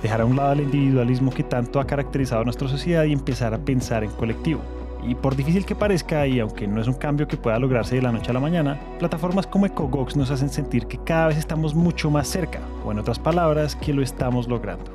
dejar 0.04 0.20
a 0.20 0.26
un 0.26 0.36
lado 0.36 0.52
el 0.52 0.60
individualismo 0.60 1.30
que 1.30 1.42
tanto 1.42 1.80
ha 1.80 1.86
caracterizado 1.86 2.42
a 2.42 2.44
nuestra 2.44 2.68
sociedad 2.68 3.04
y 3.04 3.12
empezar 3.12 3.54
a 3.54 3.58
pensar 3.58 4.04
en 4.04 4.10
colectivo. 4.10 4.60
Y 5.02 5.14
por 5.14 5.34
difícil 5.34 5.64
que 5.64 5.74
parezca, 5.74 6.26
y 6.26 6.40
aunque 6.40 6.66
no 6.66 6.80
es 6.80 6.88
un 6.88 6.94
cambio 6.94 7.26
que 7.26 7.38
pueda 7.38 7.58
lograrse 7.58 7.94
de 7.96 8.02
la 8.02 8.12
noche 8.12 8.30
a 8.30 8.34
la 8.34 8.40
mañana, 8.40 8.78
plataformas 8.98 9.46
como 9.46 9.64
EcoGox 9.64 10.14
nos 10.16 10.30
hacen 10.30 10.50
sentir 10.50 10.86
que 10.86 10.98
cada 10.98 11.28
vez 11.28 11.38
estamos 11.38 11.74
mucho 11.74 12.10
más 12.10 12.28
cerca, 12.28 12.60
o 12.84 12.92
en 12.92 12.98
otras 12.98 13.18
palabras, 13.18 13.76
que 13.76 13.94
lo 13.94 14.02
estamos 14.02 14.46
logrando. 14.46 14.92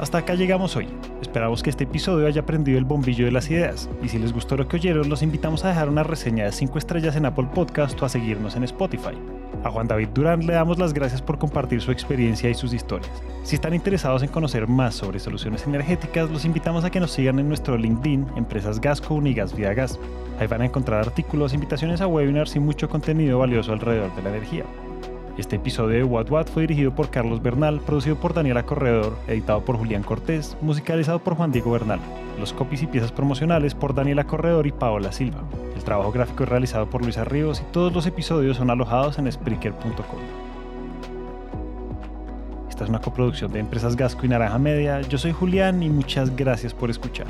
Hasta 0.00 0.18
acá 0.18 0.34
llegamos 0.34 0.74
hoy. 0.74 0.88
Esperamos 1.20 1.62
que 1.62 1.68
este 1.68 1.84
episodio 1.84 2.26
haya 2.26 2.46
prendido 2.46 2.78
el 2.78 2.86
bombillo 2.86 3.26
de 3.26 3.32
las 3.32 3.50
ideas, 3.50 3.90
y 4.02 4.08
si 4.08 4.18
les 4.18 4.32
gustó 4.32 4.56
lo 4.56 4.66
que 4.68 4.76
oyeron, 4.76 5.10
los 5.10 5.22
invitamos 5.22 5.66
a 5.66 5.68
dejar 5.68 5.90
una 5.90 6.02
reseña 6.02 6.46
de 6.46 6.52
5 6.52 6.78
estrellas 6.78 7.14
en 7.16 7.26
Apple 7.26 7.48
Podcast 7.54 8.00
o 8.00 8.06
a 8.06 8.08
seguirnos 8.08 8.56
en 8.56 8.64
Spotify. 8.64 9.35
A 9.64 9.70
Juan 9.70 9.88
David 9.88 10.08
Durán 10.14 10.46
le 10.46 10.52
damos 10.52 10.78
las 10.78 10.92
gracias 10.92 11.22
por 11.22 11.38
compartir 11.38 11.80
su 11.80 11.90
experiencia 11.90 12.48
y 12.50 12.54
sus 12.54 12.72
historias. 12.72 13.10
Si 13.42 13.56
están 13.56 13.74
interesados 13.74 14.22
en 14.22 14.28
conocer 14.28 14.66
más 14.68 14.94
sobre 14.94 15.18
soluciones 15.18 15.66
energéticas, 15.66 16.30
los 16.30 16.44
invitamos 16.44 16.84
a 16.84 16.90
que 16.90 17.00
nos 17.00 17.12
sigan 17.12 17.38
en 17.38 17.48
nuestro 17.48 17.76
LinkedIn, 17.76 18.26
Empresas 18.36 18.80
Gasco 18.80 19.14
Unigas 19.14 19.54
Vida 19.54 19.74
Gas. 19.74 19.98
Ahí 20.38 20.46
van 20.46 20.62
a 20.62 20.66
encontrar 20.66 21.00
artículos, 21.00 21.54
invitaciones 21.54 22.00
a 22.00 22.06
webinars 22.06 22.54
y 22.56 22.60
mucho 22.60 22.88
contenido 22.88 23.38
valioso 23.38 23.72
alrededor 23.72 24.14
de 24.14 24.22
la 24.22 24.28
energía. 24.30 24.64
Este 25.38 25.56
episodio 25.56 25.98
de 25.98 26.04
What 26.04 26.30
What 26.30 26.46
fue 26.46 26.62
dirigido 26.62 26.94
por 26.94 27.10
Carlos 27.10 27.42
Bernal, 27.42 27.80
producido 27.80 28.16
por 28.16 28.32
Daniela 28.32 28.64
Corredor, 28.64 29.18
editado 29.28 29.62
por 29.62 29.76
Julián 29.76 30.02
Cortés, 30.02 30.56
musicalizado 30.62 31.18
por 31.18 31.34
Juan 31.34 31.52
Diego 31.52 31.72
Bernal. 31.72 32.00
Los 32.40 32.54
copies 32.54 32.82
y 32.82 32.86
piezas 32.86 33.12
promocionales 33.12 33.74
por 33.74 33.94
Daniela 33.94 34.24
Corredor 34.24 34.66
y 34.66 34.72
Paola 34.72 35.12
Silva. 35.12 35.42
El 35.76 35.84
trabajo 35.84 36.10
gráfico 36.10 36.44
es 36.44 36.48
realizado 36.48 36.88
por 36.88 37.02
Luisa 37.02 37.24
Ríos 37.24 37.60
y 37.60 37.70
todos 37.70 37.92
los 37.92 38.06
episodios 38.06 38.56
son 38.56 38.70
alojados 38.70 39.18
en 39.18 39.30
Spreaker.com. 39.30 40.20
Esta 42.70 42.84
es 42.84 42.90
una 42.90 43.02
coproducción 43.02 43.52
de 43.52 43.60
Empresas 43.60 43.94
Gasco 43.94 44.24
y 44.24 44.30
Naranja 44.30 44.58
Media. 44.58 45.02
Yo 45.02 45.18
soy 45.18 45.32
Julián 45.32 45.82
y 45.82 45.90
muchas 45.90 46.34
gracias 46.34 46.72
por 46.72 46.88
escuchar. 46.88 47.26